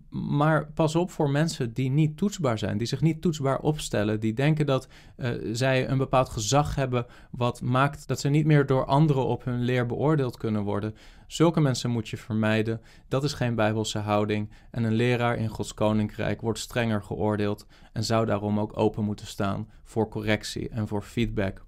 Maar 0.09 0.71
pas 0.73 0.95
op 0.95 1.11
voor 1.11 1.29
mensen 1.29 1.73
die 1.73 1.89
niet 1.89 2.17
toetsbaar 2.17 2.57
zijn, 2.57 2.77
die 2.77 2.87
zich 2.87 3.01
niet 3.01 3.21
toetsbaar 3.21 3.59
opstellen, 3.59 4.19
die 4.19 4.33
denken 4.33 4.65
dat 4.65 4.87
uh, 5.17 5.29
zij 5.51 5.89
een 5.89 5.97
bepaald 5.97 6.29
gezag 6.29 6.75
hebben 6.75 7.05
wat 7.31 7.61
maakt 7.61 8.07
dat 8.07 8.19
ze 8.19 8.29
niet 8.29 8.45
meer 8.45 8.65
door 8.65 8.85
anderen 8.85 9.25
op 9.25 9.43
hun 9.43 9.61
leer 9.61 9.85
beoordeeld 9.85 10.37
kunnen 10.37 10.63
worden. 10.63 10.95
Zulke 11.27 11.61
mensen 11.61 11.89
moet 11.89 12.09
je 12.09 12.17
vermijden. 12.17 12.81
Dat 13.07 13.23
is 13.23 13.33
geen 13.33 13.55
bijbelse 13.55 13.99
houding. 13.99 14.51
En 14.71 14.83
een 14.83 14.93
leraar 14.93 15.37
in 15.37 15.47
Gods 15.47 15.73
koninkrijk 15.73 16.41
wordt 16.41 16.59
strenger 16.59 17.03
geoordeeld 17.03 17.65
en 17.93 18.03
zou 18.03 18.25
daarom 18.25 18.59
ook 18.59 18.77
open 18.77 19.03
moeten 19.03 19.27
staan 19.27 19.69
voor 19.83 20.09
correctie 20.09 20.69
en 20.69 20.87
voor 20.87 21.01
feedback. 21.01 21.65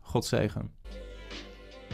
God 0.00 0.24
zegen. 0.24 0.70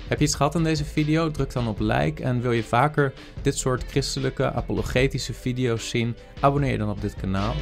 Heb 0.08 0.18
je 0.18 0.24
iets 0.24 0.34
gehad 0.34 0.54
aan 0.54 0.62
deze 0.62 0.84
video? 0.84 1.30
Druk 1.30 1.52
dan 1.52 1.68
op 1.68 1.80
like 1.80 2.22
en 2.22 2.40
wil 2.40 2.52
je 2.52 2.62
vaker 2.62 3.12
dit 3.42 3.58
soort 3.58 3.84
christelijke 3.84 4.52
apologetische 4.52 5.32
video's 5.32 5.88
zien? 5.88 6.16
Abonneer 6.40 6.70
je 6.70 6.78
dan 6.78 6.90
op 6.90 7.00
dit 7.00 7.16
kanaal. 7.16 7.54